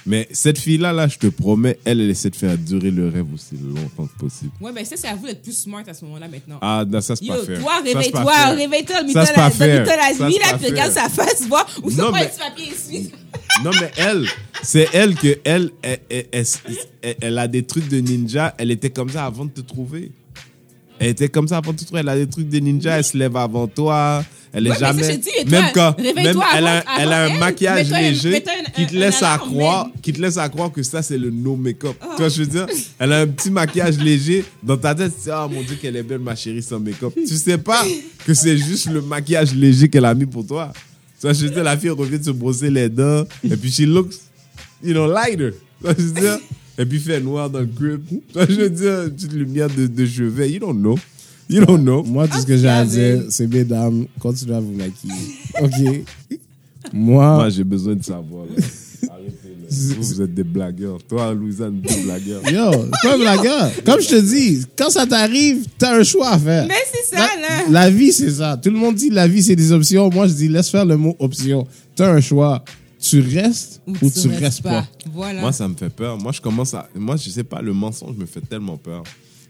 [0.05, 3.27] Mais cette fille-là, là, je te promets, elle, elle essaie de faire durer le rêve
[3.33, 4.51] aussi longtemps que possible.
[4.61, 6.59] Ouais, ben ça, c'est à vous d'être plus smart à ce moment-là maintenant.
[6.61, 7.61] Ah, non, ça, c'est pas fair.
[7.61, 11.91] toi, réveille-toi, réveille-toi, le Ça, la Ça, nuit, là, puis regarde sa face, voir, ou
[11.91, 13.11] Non, ça pas mais- papier ici.
[13.65, 14.27] Non, mais elle,
[14.63, 18.55] c'est elle que elle- elle- elle a des trucs de ninja.
[18.59, 20.11] Elle était comme ça avant de te trouver.
[21.07, 21.85] Elle était comme ça avant tout.
[21.97, 22.99] Elle a des trucs de ninja.
[22.99, 24.25] Elle se lève avant toi.
[24.53, 25.21] Elle est Ouais, jamais.
[25.47, 25.97] même quand.
[26.01, 26.17] Même
[26.57, 27.39] elle a, elle a un elle.
[27.39, 28.43] maquillage léger
[28.75, 31.55] qui te laisse à croire, qui te laisse à croire que ça c'est le no
[31.55, 31.95] make-up.
[32.01, 32.67] Tu vois, je veux dire?
[32.99, 34.45] Elle a un petit maquillage léger.
[34.65, 37.13] Dans ta tête, tu dis, ah mon dieu, qu'elle est belle, ma chérie, sans make-up.
[37.15, 37.85] Tu sais pas
[38.25, 40.73] que c'est juste le maquillage léger qu'elle a mis pour toi.
[41.21, 43.25] Tu vois, je veux dire, la fille revient de se brosser les dents.
[43.45, 44.15] Et puis, she looks,
[44.83, 45.51] you know, lighter.
[45.53, 46.39] Tu vois, je veux dire?
[46.79, 48.03] Et puis, il fait noir dans le crib.
[48.35, 50.51] Je veux dire, une petite lumière de, de chevet.
[50.53, 50.99] You don't know.
[51.49, 52.03] You don't know.
[52.03, 55.15] Moi, tout ce que j'ai à dire, c'est mesdames, continuez à vous maquiller.
[55.63, 56.05] OK?
[56.93, 58.45] Moi, Moi, j'ai besoin de savoir.
[58.47, 58.63] là.
[59.69, 60.99] Vous, vous êtes des blagueurs.
[61.09, 62.41] Toi, Louisanne, des blagueurs.
[62.49, 63.69] yo, un blagueur.
[63.85, 66.67] Comme je te dis, quand ça t'arrive, t'as un choix à faire.
[66.69, 67.65] Mais c'est ça, là.
[67.69, 68.57] La vie, c'est ça.
[68.63, 70.09] Tout le monde dit la vie, c'est des options.
[70.09, 71.67] Moi, je dis laisse faire le mot option.
[71.97, 72.65] T'as un choix.
[73.09, 74.87] Tu restes ou, tu restes pas.
[75.13, 75.41] Voilà.
[75.41, 76.19] Moi, ça me fait peur.
[76.19, 76.89] Moi, je commence à.
[76.95, 79.03] Moi, je sais pas, le mensonge me fait tellement peur.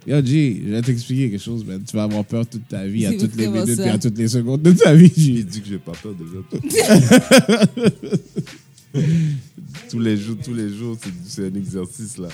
[0.06, 1.82] Yo, G, je vais t'expliquer quelque chose, man.
[1.88, 4.28] Tu vas avoir peur toute ta vie, à toutes les minutes et à toutes les
[4.28, 5.42] secondes de ta vie, G.
[5.42, 6.38] dit que j'ai pas peur déjà.
[9.90, 10.96] tous les jours, tous les jours,
[11.26, 12.28] c'est- un exercice là.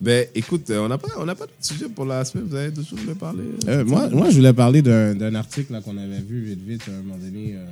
[0.00, 2.46] Ben, écoute, euh, on n'a pas, on n'a pas d'autres sujets pour la semaine.
[2.48, 3.44] Vous avez d'autres choses à me parler?
[3.68, 6.82] Euh, moi, moi, je voulais parler d'un d'un article là, qu'on avait vu vite, vite,
[6.88, 7.52] à un moment donné.
[7.54, 7.64] euh,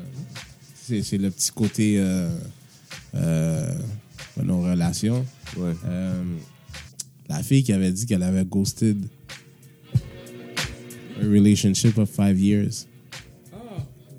[0.84, 2.28] c'est c'est le petit côté euh,
[3.14, 3.74] euh,
[4.42, 5.24] nos relations.
[5.57, 5.72] Ouais.
[5.86, 6.22] Euh,
[7.28, 8.96] la fille qui avait dit qu'elle avait ghosted
[11.20, 12.86] a relationship of five years.
[13.53, 13.57] Oh,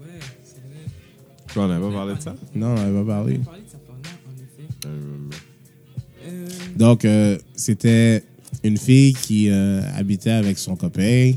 [0.01, 1.53] ouais, c'est vrai.
[1.53, 2.36] Quoi, on n'avait pas parlé de ça?
[2.53, 3.39] Non, On parler.
[3.41, 4.67] a parlé de ça pendant, en effet.
[4.86, 8.23] Euh, Donc, euh, c'était
[8.63, 11.32] une fille qui euh, habitait avec son copain.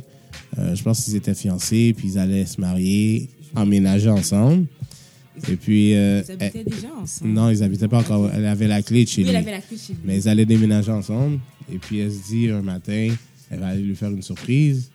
[0.59, 4.67] Euh, je pense qu'ils étaient fiancés, puis ils allaient se marier, emménager ensemble.
[5.49, 7.31] Et puis, euh, Ils habitaient déjà ensemble.
[7.33, 8.31] non, ils habitaient pas encore.
[8.33, 9.31] Elle avait la clé de chez Oui, lui.
[9.31, 10.01] elle avait la clé chez lui.
[10.05, 11.41] Mais ils allaient déménager ensemble.
[11.73, 13.09] Et puis, elle se dit un matin,
[13.51, 14.91] elle va aller lui faire une surprise.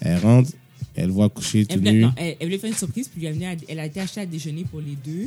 [0.00, 0.50] Elle rentre,
[0.94, 2.00] elle voit coucher tout Elle voulait, nu.
[2.02, 4.20] non, elle, elle voulait faire une surprise, puis lui amener à- elle a été achetée
[4.20, 5.26] à déjeuner pour les deux.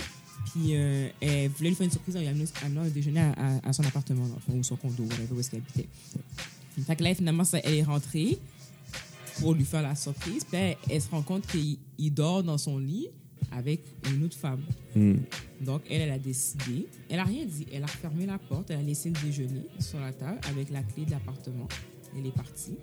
[0.51, 3.69] Puis euh, elle voulait lui faire une surprise en lui amenant, un déjeuner à, à-
[3.69, 5.87] à son appartement, fond, ou son condo, whatever, où est-ce qu'elle habitait.
[6.85, 8.37] Fait que là, finalement, ça- elle est rentrée
[9.39, 10.43] pour lui faire la surprise.
[10.49, 13.07] Puis elle, elle se rend compte qu'il il dort dans son lit
[13.51, 13.81] avec
[14.11, 14.61] une autre femme.
[14.95, 15.15] Hmm.
[15.61, 16.87] Donc, elle, elle a décidé.
[17.09, 17.65] Elle a rien dit.
[17.73, 18.71] Elle a fermé la porte.
[18.71, 21.67] Elle a laissé le déjeuner sur la table avec la clé de l'appartement.
[22.17, 22.77] Elle est partie.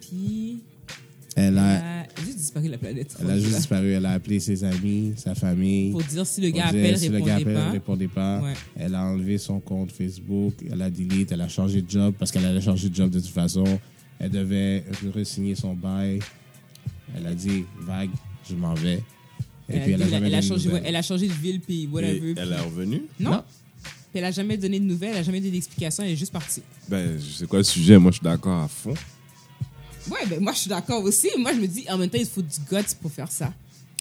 [0.00, 0.62] Puis,
[1.36, 3.16] Elle elle a, juste disparu de la planète.
[3.20, 3.92] elle a juste disparu.
[3.92, 5.92] Elle a appelé ses amis, sa famille.
[5.92, 7.70] Pour dire si le gars appelle, si le répondez gars appelle, pas.
[7.70, 8.40] répondait pas.
[8.40, 8.54] Ouais.
[8.76, 12.30] Elle a enlevé son compte Facebook, elle a delete, elle a changé de job parce
[12.30, 13.64] qu'elle allait changer de job de toute façon.
[14.18, 14.84] Elle devait
[15.14, 16.20] re-signer son bail.
[17.16, 18.10] Elle a dit, vague,
[18.48, 19.02] je m'en vais.
[19.70, 20.82] Et Elle, puis a, elle elle changé, ouais, nouvelles.
[20.86, 22.34] elle a changé de ville, puis Et whatever.
[22.36, 23.02] elle est revenue?
[23.18, 23.30] Non.
[23.30, 23.44] Non.
[24.10, 26.32] Puis elle a jamais donné de nouvelles, elle a jamais donné d'explication, elle est juste
[26.32, 26.62] partie.
[26.88, 27.96] Ben, je sais quoi le sujet.
[27.98, 28.94] Moi, je suis d'accord à fond.
[30.10, 31.28] Ouais, ben moi je suis d'accord aussi.
[31.38, 33.52] Moi je me dis, en même temps, il faut du guts pour faire ça.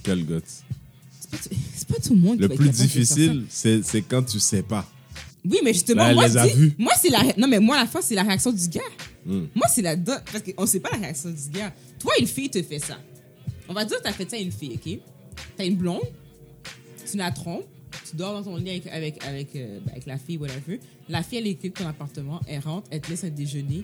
[0.01, 0.39] Quel guts?
[1.19, 1.29] C'est
[1.87, 4.89] pas, pas tout le monde Le qui être plus difficile, c'est quand tu sais pas.
[5.45, 7.23] Oui, mais justement, Là, moi, dis- c'est la.
[7.37, 8.81] Non, mais moi, la fois, c'est la réaction du gars.
[9.25, 9.45] Hmm.
[9.55, 9.95] Moi, c'est la.
[9.95, 11.73] Parce qu'on sait pas la réaction du gars.
[11.99, 12.97] Toi, une fille te fait ça.
[13.67, 14.99] On va dire que t'as fait ça à une fille, OK?
[15.57, 16.01] T'as une blonde,
[17.09, 17.65] tu la trompes,
[18.09, 20.79] tu dors dans ton lit avec, avec, avec, euh, ben, avec la fille, whatever.
[21.07, 23.83] La fille, elle est de ton appartement, elle rentre, elle te laisse un déjeuner,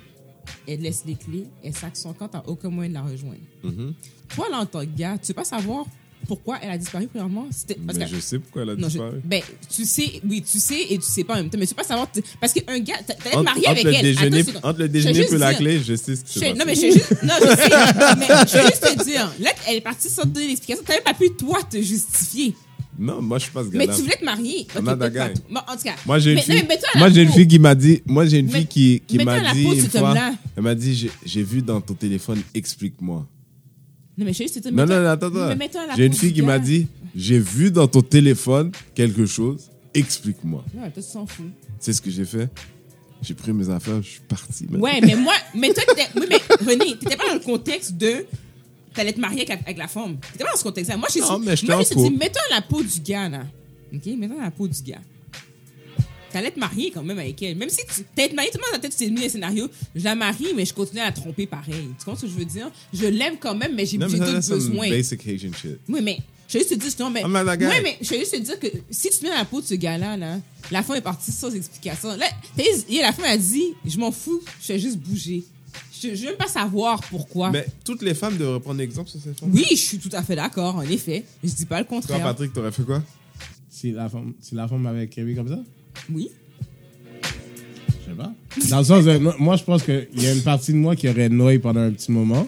[0.68, 3.40] elle te laisse les clés, elle sac son camp, t'as aucun moyen de la rejoindre.
[3.64, 3.94] Mhm.
[4.30, 5.86] Toi, là, en tant que gars, tu veux pas savoir
[6.28, 7.48] pourquoi elle a disparu, premièrement?
[7.50, 7.66] Parce
[7.98, 9.22] Mais que- je sais pourquoi elle a non, je- disparu.
[9.24, 9.42] ben,
[9.74, 11.76] tu sais, oui, tu sais et tu sais pas en même temps, mais tu veux
[11.78, 12.12] pas savoir.
[12.12, 14.02] tu- Parce qu'un gars, t'as t'as été Entre, marié entre avec le elle.
[14.02, 16.40] déjeuner, Attends entre le Je déjeuner et la dire- clé, je sais ce qui je-
[16.40, 17.70] s'est non, mais je juste, non, je sais,
[18.18, 20.84] mais je vais juste te dire, là, elle est partie sans te donner l'explication.
[20.88, 22.54] Même pas pu, toi, te justifier.
[22.98, 24.68] Non, moi, je suis pas ce Mais tu voulais te marier.
[24.70, 25.50] Ok, I'm not that peut-être pas.
[25.66, 25.96] Bon, en tout cas.
[26.06, 28.60] Moi, j'ai une fille, non, moi, j'ai une qui m'a dit, moi, j'ai une Mais-
[28.60, 30.16] fille qui, qui m'a dit peau une fois,
[30.56, 33.28] elle m'a dit, j'ai vu dans ton téléphone, explique-moi.
[34.18, 35.80] Non, mais je dire, Non, mets-toi- non, attends, mais attends.
[35.98, 40.64] J'ai une fille qui m'a dit, j'ai vu dans ton téléphone quelque chose, explique-moi.
[40.74, 41.50] Ouais, toi, tu s'en fous.
[41.80, 42.50] C'est ce que j'ai fait.
[43.22, 44.68] J'ai pris mes affaires, je suis parti.
[44.72, 48.26] Ouais, mais moi, mais toi, t'étais- oui, mais René, t'étais pas dans le contexte de
[48.94, 50.18] t'allais te marier avec, avec la femme.
[50.32, 50.98] T'étais pas dans ce contexte-là.
[50.98, 52.18] Moi, je Non, suis mais moi, en je couple.
[52.18, 53.44] mets-toi dans la peau du gars, là.
[53.94, 54.06] OK?
[54.06, 55.02] Mets-toi dans la peau du gars.
[56.36, 57.56] T'allais te marier quand même avec elle.
[57.56, 59.30] Même si tu t'es marié, tout le monde dans la tête, tu t'es mis un
[59.30, 59.70] scénario.
[59.96, 61.88] Je la marie, mais je continue à la tromper pareil.
[61.98, 62.70] Tu comprends ce que je veux dire?
[62.94, 64.90] Je l'aime quand même, mais j'ai Non, ça, d'autres besoins.
[64.90, 65.50] basic shit.
[65.88, 66.18] Oui, mais
[66.50, 67.24] je vais juste te dire, justement, mais.
[67.24, 69.62] Ouais, mais je vais juste te dire que si tu te mets dans la peau
[69.62, 70.40] de ce gars-là, là,
[70.72, 72.10] la femme est partie sans explication.
[72.18, 72.26] Là,
[72.58, 75.42] et la femme a dit Je m'en fous, je fais juste bouger.
[76.04, 77.50] Je, je veux même pas savoir pourquoi.
[77.52, 79.52] Mais toutes les femmes devraient prendre exemple sur cette femme.
[79.54, 81.24] Oui, je suis tout à fait d'accord, en effet.
[81.42, 82.22] Je dis pas le Toi, contraire.
[82.22, 83.02] Patrick, t'aurais fait quoi?
[83.70, 85.60] Si la femme, si la femme m'avait créé comme ça,
[86.14, 86.30] Oui.
[87.24, 88.32] je sais pas.
[88.70, 91.10] Dans le sens de, moi, je pense qu'il y a une partie de moi qui
[91.10, 92.48] aurait noyé pendant un petit moment.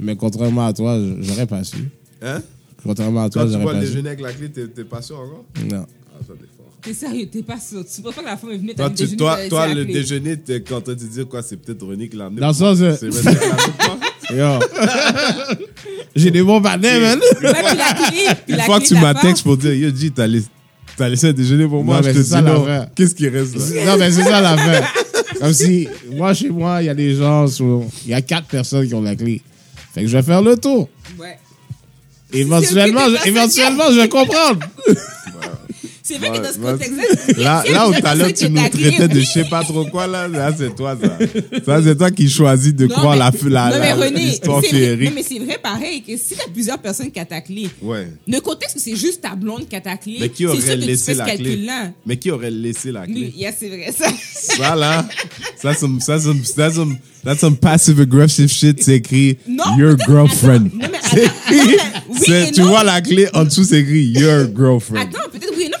[0.00, 1.76] Mais contrairement à toi, j'aurais pas su.
[2.22, 2.40] Hein?
[2.84, 3.90] Contrairement à toi, Quand tu j'aurais vois pas le su.
[3.92, 5.44] déjeuner avec la clé, t'es pas sûr encore?
[5.68, 5.84] Non.
[5.86, 6.66] Ah, ça, t'es fort.
[6.80, 7.84] T'es sérieux, t'es pas sûr.
[7.84, 9.84] Tu penses pas que la femme est venue Toi, tu- déjeuner, toi, toi, laissé le
[9.92, 11.42] déjeuner, t'es en train de te dire quoi?
[11.42, 12.40] C'est peut-être René qui l'a amené.
[12.40, 13.46] Dans le sens, euh, C'est René qui
[14.34, 14.60] l'a toi.
[16.14, 17.20] J'ai des bons partenaires, man.
[18.48, 19.34] Une fois que tu de femme.
[19.42, 20.46] pour dire, yo, G, t'as laissé,
[20.98, 22.66] t'as laissé un déjeuner pour moi, Non, je mais te c'est ça dis non.
[22.94, 23.84] Qu'est-ce qui reste là?
[23.86, 24.92] Non, mais c'est ça l'affaire.
[25.40, 28.46] Comme si, moi, chez moi, il y a des gens, sur- il y a quatre
[28.48, 29.40] personnes qui ont la clé.
[29.94, 30.88] Fait que je vais faire le tour.
[31.18, 31.38] Ouais.
[32.32, 34.58] Éventuellement, je, éventuellement, je vais comprendre.
[36.08, 38.68] C'est vrai que dans ce Ouais, contexte-là, Là, là où tout à l'heure, tu nous
[38.68, 41.18] traitais ta de je sais pas trop quoi, là, là c'est toi, ça.
[41.66, 44.60] Ça, c'est toi qui choisis de Non, croire mais- la, la, non, mais René, l'histoire
[44.62, 45.08] c'est vrai- féerique.
[45.10, 48.08] Non, mais c'est vrai pareil que si t'as plusieurs personnes qui clé, Ouais.
[48.26, 51.14] le contexte c'est juste ta blonde qui a ta clé, Mais qui c'est aurait laissé
[51.14, 51.66] la clé?
[52.06, 53.14] Mais qui aurait laissé la clé?
[53.14, 54.06] Lui, yeah, c'est vrai ça.
[54.32, 55.06] Ça, là,
[55.60, 58.82] ça, some, ça, some, that's some, that's some passive aggressive shit.
[58.82, 60.66] C'est écrit Non, Your girlfriend.
[60.68, 61.34] attends, non, mais C'est attends,
[62.08, 62.68] oui c'est- tu non.
[62.68, 65.02] vois la clé, en dessous, c'est écrit Your girlfriend.
[65.02, 65.77] Attends, peut-être oui, non,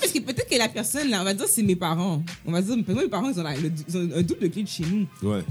[0.48, 2.22] que la personne là, on va dire c'est mes parents.
[2.46, 4.62] On va dire, mes parents ils ont, la- le- ils ont un double de clé
[4.62, 5.06] de chez nous.
[5.28, 5.42] Ouais.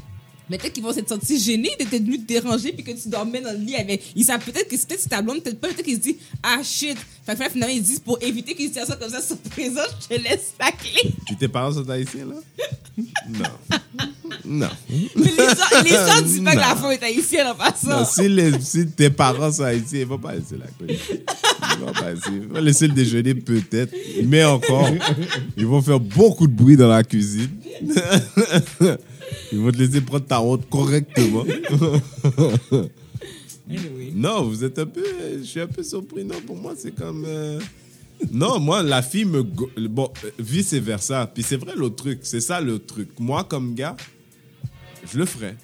[0.49, 3.41] Mais peut-être qu'ils vont s'être sentis gênés d'être venus te déranger puis que tu dormais
[3.41, 4.13] dans le lit avec.
[4.15, 6.59] Ils savent peut-être que c'est peut-être ta blonde, peut-être pas, peut-être qu'ils se disent Ah
[6.63, 6.97] shit.
[7.25, 9.81] Fait que finalement, ils disent pour éviter qu'ils se disent ça comme ça sur présent,
[10.09, 11.11] je te laisse la clé.
[11.25, 12.35] Puis tes parents sont haïtiens, là?
[12.97, 13.77] Non.
[14.45, 14.69] Non.
[14.89, 18.05] Mais les gens, disent pas que la femme est haïtienne en Non, passant.
[18.05, 20.97] si, les, si tes parents sont haïtiens, ils vont pas laisser la clé.
[21.73, 22.29] Ils vont pas laisser.
[22.31, 23.93] Ils vont laisser le déjeuner, peut-être.
[24.23, 24.89] Mais encore,
[25.57, 27.49] ils vont faire beaucoup de bruit dans la cuisine.
[29.51, 31.43] Ils vont te laisser prendre ta honte correctement.
[33.69, 34.11] Anyway.
[34.15, 35.03] Non, vous êtes un peu.
[35.39, 36.23] Je suis un peu surpris.
[36.23, 37.25] Non, pour moi, c'est comme.
[37.27, 37.59] euh,
[38.31, 39.43] Non, moi, la fille me.
[39.43, 41.29] Bon, vice versa.
[41.31, 42.19] Puis c'est vrai, l'autre truc.
[42.23, 43.09] C'est ça le truc.
[43.19, 43.95] Moi, comme gars,
[45.11, 45.55] je le ferais.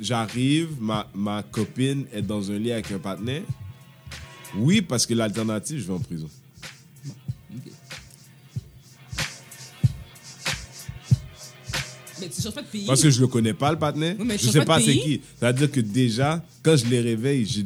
[0.00, 3.42] J'arrive, ma, ma copine est dans un lit avec un partenaire.
[4.56, 6.30] Oui, parce que l'alternative, je vais en prison.
[12.24, 12.84] Mais tu changes pas de pays.
[12.86, 14.16] Parce que je le connais pas, le partenaire.
[14.18, 15.20] Oui, mais tu je sais pas pas c'est qui.
[15.38, 17.60] C'est-à-dire que déjà, quand je les réveille, je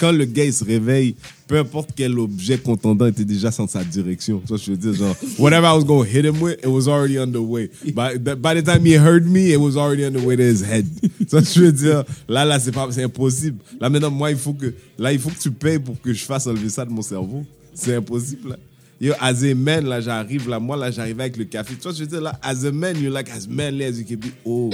[0.00, 1.14] quand le gars il se réveille,
[1.46, 4.42] peu importe quel objet contendant était déjà dans sa direction.
[4.46, 6.88] Vois, je veux dire, genre, whatever I was going to hit him with, it was
[6.88, 7.70] already on the way.
[7.94, 10.42] By, the- by the time he heard me, it was already on the way to
[10.42, 10.86] his head.
[11.30, 13.58] Vois, je veux dire, là, là, c'est pas, c'est impossible.
[13.80, 16.24] Là, maintenant, moi, il faut que, là, il faut que tu payes pour que je
[16.24, 17.44] fasse enlever ça de mon cerveau.
[17.74, 18.56] C'est impossible, là.
[19.00, 21.74] Yo, as a man, là, j'arrive, là, moi, là, j'arrive avec le café.
[21.76, 24.16] Tu vois, je veux là, as a man, you're like as manly as you can
[24.16, 24.32] be.
[24.44, 24.70] Oh,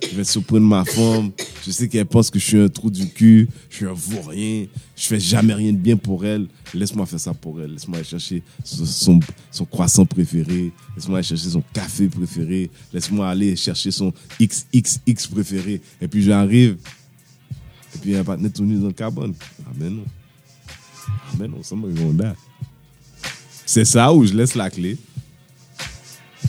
[0.00, 1.30] je vais surprendre ma femme.
[1.62, 3.48] Je sais qu'elle pense que je suis un trou du cul.
[3.68, 4.66] Je suis un vaurien.
[4.96, 6.46] Je fais jamais rien de bien pour elle.
[6.72, 7.72] Laisse-moi faire ça pour elle.
[7.72, 9.20] Laisse-moi aller chercher son,
[9.50, 10.72] son, croissant préféré.
[10.96, 12.70] Laisse-moi aller chercher son café préféré.
[12.94, 14.10] Laisse-moi aller chercher son
[14.40, 15.82] XXX préféré.
[16.00, 16.76] Et puis, j'arrive.
[17.94, 19.34] Et puis, a un partenaire tout nu dans le carbone.
[19.66, 20.04] Ah, mais non.
[21.08, 22.45] Ah, mais non, somebody gonna die.
[23.76, 24.96] C'est ça où je laisse la clé.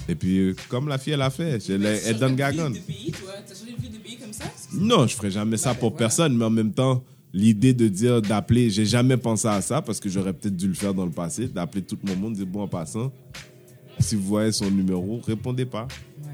[0.07, 2.69] Et puis, euh, comme la fille, elle a fait, je l'ai- elle donne gagon.
[2.69, 3.33] de pays, toi.
[3.45, 4.45] T'as changé de vie de pays comme ça?
[4.73, 7.03] Non, je ferai jamais ça pour personne, mais en même temps,
[7.33, 10.73] l'idée de dire, d'appeler, j'ai jamais pensé à ça parce que j'aurais peut-être dû le
[10.73, 13.11] faire dans le passé, d'appeler tout le monde, dire bon, en passant,
[13.99, 15.85] si vous voyez son numéro, répondez pas.
[16.23, 16.31] Ouais.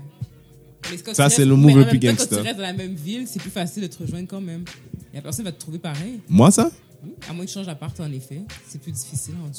[0.91, 2.37] Mais quand Ça, tu c'est restes- le move mais en le même plus gangster.
[2.37, 4.63] Tu restes dans la même ville, c'est plus facile de te rejoindre quand même.
[5.11, 6.19] Et la personne va te trouver pareil.
[6.29, 6.69] Moi, ça?
[7.29, 8.41] À moins que tu changes d'appart, en effet.
[8.67, 9.49] C'est plus difficile en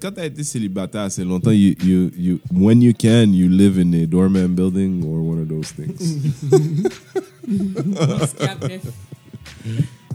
[0.00, 3.78] quand tu as été célibataire assez longtemps, you, you, you, when you can, you live
[3.78, 6.18] in a doorman building or one of those things.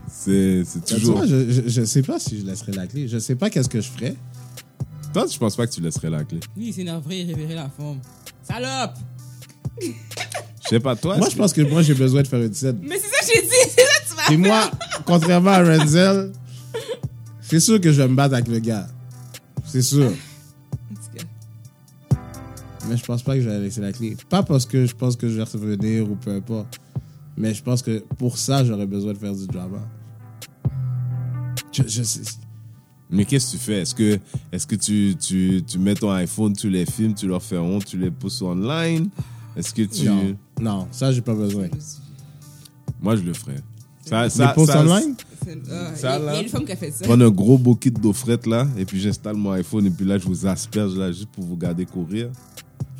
[0.09, 1.17] C'est c'est Tu toujours.
[1.17, 3.07] vois, je, je, je sais pas si je laisserais la clé.
[3.07, 4.15] Je sais pas qu'est-ce que je ferais.
[5.13, 6.39] Toi, je pense pas que tu laisserais la clé?
[6.57, 7.99] Lui, il s'énerverait, il révélerait la forme.
[8.43, 8.95] Salope!
[9.81, 11.17] Je sais pas, toi.
[11.17, 12.79] Moi, je pense que moi, j'ai besoin de faire une scène.
[12.81, 14.69] Mais c'est ça que j'ai dit, c'est ça Et moi,
[15.05, 16.31] contrairement à Renzel,
[17.41, 18.87] c'est sûr que je vais me battre avec le gars.
[19.65, 20.11] C'est sûr.
[22.87, 24.15] Mais je pense pas que je vais laisser la clé.
[24.29, 26.79] Pas parce que je pense que je vais revenir ou peu importe.
[27.37, 29.79] Mais je pense que pour ça, j'aurais besoin de faire du drama.
[31.71, 32.21] Je, je sais.
[33.09, 33.81] Mais qu'est-ce que tu fais?
[33.81, 34.19] Est-ce que,
[34.51, 37.85] est que tu, tu, tu mets ton iPhone, tu les filmes, tu leur fais honte,
[37.85, 39.09] tu les pousses online?
[39.55, 40.05] Est-ce que tu.
[40.05, 41.67] Non, non, ça, j'ai pas besoin.
[43.01, 43.61] Moi, je le ferais.
[44.07, 47.05] Ça, ça, posts ça- ah, Ça, il y a une femme qui a fait ça.
[47.05, 50.17] Prendre un gros bouquet d'eau frette là, et puis j'installe mon iPhone, et puis là,
[50.17, 52.29] je vous asperge là, juste pour vous garder courir.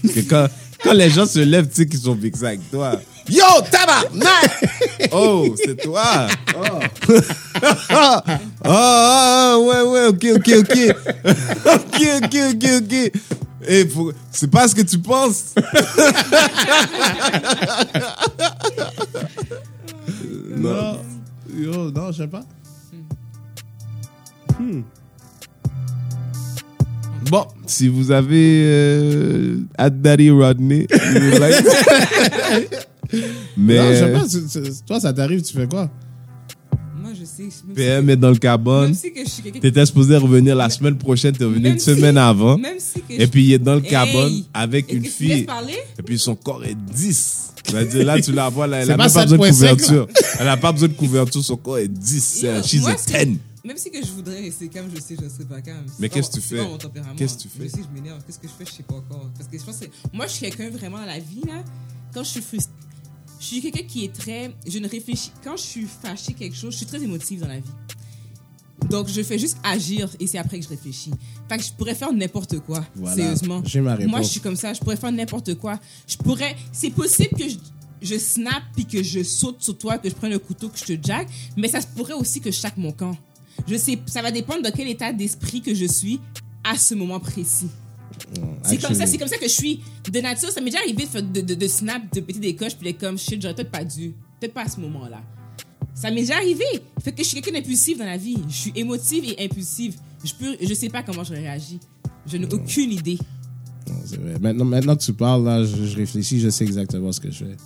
[0.01, 0.47] Parce que quand,
[0.83, 2.99] quand les gens se lèvent, tu sais qu'ils sont vexés avec toi.
[3.29, 3.41] Yo,
[3.71, 4.65] tabarnak!
[5.11, 6.27] Oh, c'est toi!
[6.55, 6.79] Oh.
[7.91, 8.19] oh,
[8.65, 10.95] oh, ouais, ouais, ok, ok, ok.
[11.65, 12.93] ok, ok, ok, ok.
[13.67, 15.55] Et faut- c'est pas ce que tu penses.
[20.57, 20.97] non.
[21.57, 22.43] Yo, non, je sais pas.
[24.59, 24.81] Hmm.
[27.29, 31.65] Bon, si vous avez euh, at Daddy Rodney, you would like-
[33.57, 34.27] mais Non, je sais pas.
[34.27, 35.89] tu- tu- toi, ça t'arrive, tu fais quoi?
[37.75, 38.39] PM est dans le
[38.85, 41.69] même si que je suis quelqu'un qui- T'étais supposé revenir la semaine prochaine, t'es revenu
[41.69, 42.57] une si- semaine avant.
[42.57, 43.89] Même si que Et je- puis il est dans le Hey!
[43.89, 45.45] carbone avec une fille.
[45.97, 47.51] Et puis son corps est 10.
[47.65, 49.61] C'est-à-dire, là, tu la vois, là, elle C'est a pas même pas besoin de 7.5,
[49.63, 49.75] là.
[49.75, 50.07] couverture.
[50.39, 52.23] Elle a pas besoin de couverture, son corps est 10.
[52.23, 53.39] C'est un- Yo, She's moi, a si- 10.
[53.65, 55.85] Même si que je voudrais rester calme, je sais que je ne serais pas calme.
[55.97, 56.57] Mais qu'est-ce que tu fais?
[57.17, 57.63] Qu'est-ce que tu fais?
[57.63, 58.19] Je sais que je m'énerve.
[58.27, 58.65] Qu'est-ce que je fais?
[58.71, 59.27] Je sais pas encore.
[59.35, 61.63] Parce que je pense que moi, je suis quelqu'un vraiment dans la vie, là.
[62.13, 62.71] Quand je suis frustrée,
[63.45, 64.51] je suis quelqu'un qui est très.
[64.67, 65.31] Je ne réfléchis.
[65.43, 67.69] Quand je suis fâchée quelque chose, je suis très émotive dans la vie.
[68.89, 71.11] Donc, je fais juste agir et c'est après que je réfléchis.
[71.47, 72.83] Fait que je pourrais faire n'importe quoi.
[72.95, 73.15] Voilà.
[73.15, 73.61] Sérieusement.
[73.63, 74.11] J'ai ma réponse.
[74.11, 74.73] Moi, je suis comme ça.
[74.73, 75.79] Je pourrais faire n'importe quoi.
[76.07, 76.55] Je pourrais.
[76.71, 77.57] C'est possible que je,
[78.01, 80.85] je snap puis que je saute sur toi, que je prenne un couteau, que je
[80.85, 81.27] te jack.
[81.55, 83.15] Mais ça se pourrait aussi que je chaque mon camp.
[83.67, 83.99] Je sais.
[84.07, 86.19] Ça va dépendre de quel état d'esprit que je suis
[86.63, 87.69] à ce moment précis.
[88.63, 89.79] C'est comme ça, c'est comme ça que je suis
[90.11, 90.49] de nature.
[90.49, 92.99] Ça m'est déjà arrivé de, de, de, de snap, de péter des coches, puis d'être
[92.99, 94.13] comme shit, j'aurais peut-être pas dû.
[94.39, 95.21] Peut-être pas à ce moment-là.
[95.93, 96.65] Ça m'est déjà arrivé.
[97.03, 98.37] Fait que je suis quelqu'un d'impulsif dans la vie.
[98.49, 99.95] Je suis émotive et impulsive.
[100.23, 101.79] Je peux, je sais pas comment je réagis.
[102.27, 103.17] Je n'ai aucune idée.
[103.87, 104.39] Non, vrai.
[104.41, 107.45] Maintenant, maintenant que tu parles, là, je, je réfléchis, je sais exactement ce que je
[107.45, 107.57] fais.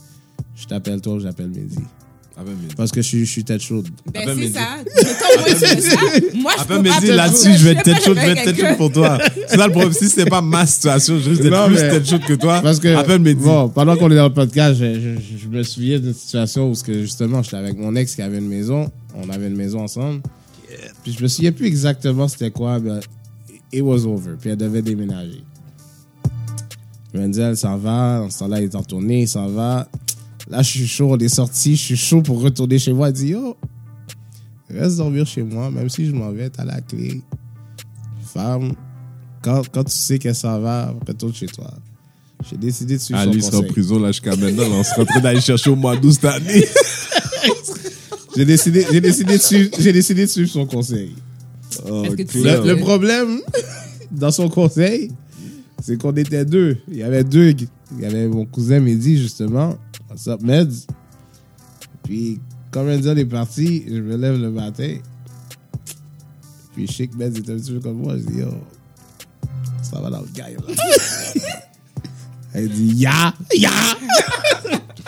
[0.56, 1.78] Je t'appelle toi j'appelle Mehdi.
[2.78, 3.88] Parce que je, suis- je suis tête chaude.
[4.14, 4.54] Ben, Appelle c'est Mehdi.
[4.54, 4.78] ça.
[4.86, 5.98] Mettons, moi, tu fais ça.
[6.36, 8.40] Moi, je peux pas Mehdi te- là-dessus, je vais être tête chaude, je pas vais
[8.40, 9.18] être tête chaude pour toi.
[9.48, 9.94] C'est ça le problème.
[9.94, 12.62] Si c'était pas ma situation, je risque Non, d'être plus mais- tête chaude que toi.
[12.62, 13.44] Parce que, Appelle Mehdi.
[13.44, 16.76] bon, pendant qu'on est dans le podcast, je, je- je me souviens d'une situation où,
[16.76, 18.92] ce que, justement, j'étais avec mon ex qui avait une maison.
[19.16, 20.22] On avait une maison ensemble.
[21.04, 23.00] Puis je me souviens plus exactement c'était quoi, mais
[23.74, 24.32] it was over.
[24.40, 25.42] Puis elle devait déménager.
[27.16, 29.88] Renzel s'en va, en ce temps-là, il est en tournée, il s'en va.
[30.50, 33.08] Là, je suis chaud, on est sorti, je suis chaud pour retourner chez moi.
[33.10, 33.56] Elle dit, yo,
[34.70, 37.22] reste dormir chez moi, même si je m'en vais, t'as la clé.
[38.34, 38.74] Femme,
[39.43, 41.72] quand, quand tu sais qu'elle s'en va, retourne chez toi.
[42.50, 43.72] J'ai décidé de suivre Ah, son lui sera en conseil.
[43.74, 44.64] prison là jusqu'à maintenant.
[44.64, 44.76] là.
[44.76, 46.66] On serait en train d'aller chercher au mois d'août cette année.
[48.36, 51.14] J'ai décidé, j'ai décidé de suivre, j'ai décidé de suivre son conseil.
[51.89, 52.22] Oh, que.
[52.38, 53.41] Le, le problème
[54.12, 55.12] dans son conseil,
[55.82, 56.78] c'est qu'on était deux.
[56.89, 57.50] Il y avait deux.
[57.50, 59.76] Il y avait mon cousin Mehdi, justement.
[60.10, 60.88] What's up, Meds?
[62.01, 62.39] Puis,
[62.72, 64.97] quand Renzel est parti, je me lève le matin.
[66.74, 68.18] Puis, je sais que Meds était un petit peu comme moi.
[68.18, 68.49] Je dis, yo,
[69.84, 71.53] ça va dans le gars, là.
[72.53, 73.70] Elle dit, ya, ya.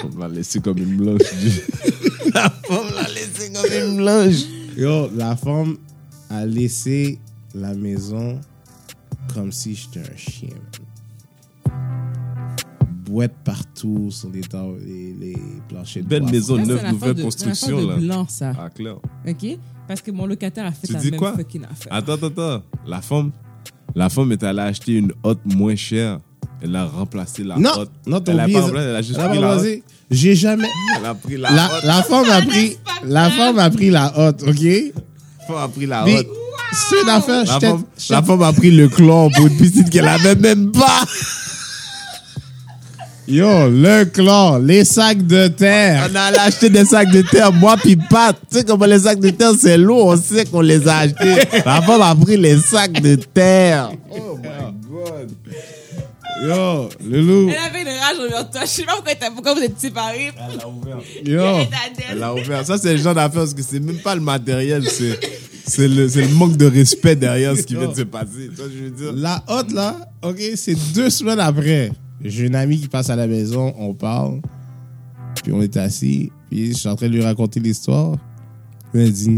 [0.04, 1.22] On l'a laissé comme une blanche.
[2.34, 4.44] La femme l'a laissé comme une blanche.
[4.78, 5.78] Yo, la femme
[6.30, 7.20] a laissé
[7.54, 8.40] la maison
[9.34, 10.50] comme si j'étais un chien.
[13.04, 13.14] Man.
[13.14, 15.38] Boîte partout sur les, tables- les, les
[15.70, 16.32] planchers de Belle bois.
[16.32, 17.96] maison neuve, nouvelle de- construction c'est une là.
[17.96, 18.54] de blanc, ça.
[18.60, 18.96] Ah, clair.
[19.28, 19.58] OK?
[19.88, 21.34] Parce que mon locataire a fait Tu la dis même quoi?
[21.36, 21.94] fucking affaire.
[21.94, 22.64] Attends, attends, attends.
[22.88, 23.32] La femme,
[23.96, 26.20] la femme est allée acheter une hotte moins chère.
[26.64, 27.92] Elle a remplacé la Non, hotte.
[28.06, 29.84] non, t'as elle a pas remplacé, elle a juste Elle a pris pas la hotte.
[30.12, 30.68] J'ai jamais.
[31.00, 31.84] Elle a pris la La, hotte.
[31.84, 32.78] la femme a pris.
[33.06, 34.62] La femme a pris la hotte, ok?
[34.62, 36.28] La femme a pris la hotte.
[36.74, 37.46] c'est une affaire.
[37.46, 41.04] La femme, la femme a pris le clan pour une piscine qu'elle avait même pas.
[43.32, 46.10] Yo, le clan, les sacs de terre.
[46.12, 48.36] On a acheter des sacs de terre, moi puis Pat.
[48.52, 51.36] Tu sais comment les sacs de terre, c'est lourd, on sait qu'on les a achetés.
[51.66, 53.92] La femme a pris les sacs de terre.
[54.10, 54.50] Oh my
[54.82, 55.32] God.
[56.44, 57.50] Yo, le loup.
[57.50, 58.62] Elle avait une rage envers toi.
[58.64, 60.32] Je sais pas pourquoi, pourquoi vous êtes séparés.
[60.36, 60.98] Elle a ouvert.
[61.24, 61.42] Yo.
[61.42, 62.66] Elle est à Elle a ouvert.
[62.66, 65.18] Ça, c'est le genre d'affaire parce que c'est même pas le matériel, c'est,
[65.66, 68.50] c'est le, c'est le manque de respect derrière ce qui vient de se passer.
[68.58, 69.14] Que je veux dire?
[69.14, 71.92] La hotte, là, OK, c'est deux semaines après.
[72.24, 74.42] J'ai une amie qui passe à la maison, on parle,
[75.44, 78.18] puis on est assis, puis je suis en train de lui raconter l'histoire.
[78.94, 79.38] Puis elle dit,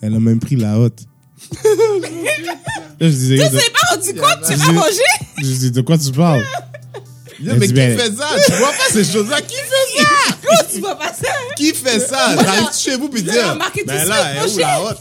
[0.00, 1.00] elle a même pris la hotte.
[1.62, 1.66] Là,
[3.00, 5.02] je disais, Tu sais pas rendu compte, tu sais pas Je- manger?
[5.38, 6.44] je dis, de quoi tu parles?
[7.40, 8.26] Yo, mais dit, qui ben- fait ça?
[8.46, 9.40] Tu vois pas ces choses-là?
[9.40, 10.36] Qui fait ça?
[10.42, 11.28] Comment tu vois pas ça?
[11.56, 12.36] Qui fait ça?
[12.36, 14.98] T'arrives chez vous puis dire, ben là, elle est où la hotte?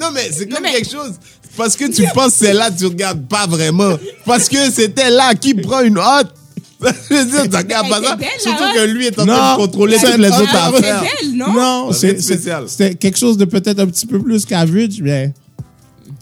[0.00, 1.12] Non, mais c'est comme mais- quelque chose.
[1.56, 3.96] Parce que tu penses que c'est là, tu regardes pas vraiment.
[4.24, 6.34] Parce que c'était là qui prend une hotte.
[7.10, 8.18] Je veux dire, tu regardes pas ça.
[8.40, 8.74] Surtout hotte.
[8.74, 10.50] que lui est en train de contrôler c'est toutes les autres.
[10.50, 10.56] C'est
[10.88, 11.02] affaires.
[11.02, 11.52] belle, non?
[11.52, 12.64] Non, c'est c'est- spécial.
[12.68, 15.32] c'était quelque chose de peut-être un petit peu plus qu'average, mais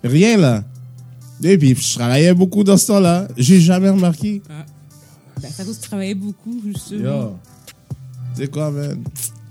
[0.04, 0.62] rien là.
[1.42, 3.26] Et puis, je travaillais beaucoup dans ce temps-là.
[3.38, 4.42] J'ai jamais remarqué.
[5.40, 7.02] Ben, ça cause que tu travaillais beaucoup, justement.
[7.22, 7.36] Yo.
[8.36, 9.02] Tu sais quoi, man?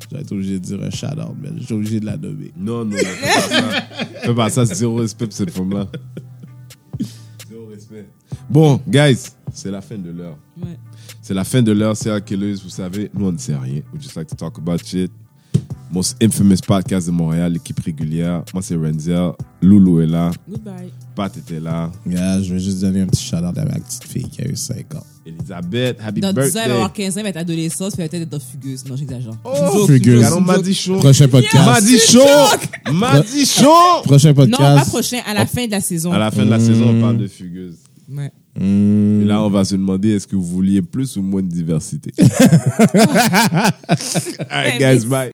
[0.09, 1.55] Je vais être obligé de dire un shout-out, man.
[1.59, 2.51] Je suis obligé de la nommer.
[2.57, 3.71] Non, non, non, fais pas ça.
[4.21, 5.87] Fais pas ça, c'est zéro respect pour cette femme-là.
[7.47, 8.09] Zéro respect.
[8.49, 10.37] Bon, guys, c'est la fin de l'heure.
[10.57, 10.77] Ouais.
[11.21, 13.81] C'est la fin de l'heure, c'est Killers, vous savez, nous on ne sait rien.
[13.93, 15.11] We just like to talk about shit.
[15.91, 18.43] Mon infamous podcast de Montréal, l'équipe régulière.
[18.53, 19.31] Moi, c'est Renzel.
[19.61, 20.29] Loulou est là.
[20.47, 20.91] Goodbye.
[21.15, 21.91] Pat était là.
[22.05, 24.55] Gars, je vais juste donner un petit shout-out à ma petite fille qui a eu
[24.55, 25.03] 5 ans.
[25.25, 26.71] Elisabeth, happy Dans 10 ans, elle va birthday.
[26.71, 28.85] avoir 15 ans, elle va être adolescente, elle va peut-être être fugueuse.
[28.85, 29.33] Non, j'exagère.
[29.43, 30.31] Oh, Fugueuse.
[30.33, 30.97] On m'a dit chaud.
[30.97, 31.65] Prochain podcast.
[31.65, 32.93] M'a dit chaud.
[32.93, 34.03] M'a dit chaud.
[34.03, 34.89] Prochain Non, pas podcast.
[34.91, 36.11] prochain, à la fin de la saison.
[36.11, 37.77] À la fin de la saison, on parle de fugueuse.
[38.11, 38.31] Ouais.
[38.59, 39.21] Hmm.
[39.21, 42.11] Et là, on va se demander est-ce que vous vouliez plus ou moins de diversité?
[42.19, 43.71] All
[44.49, 45.27] right, guys, bye.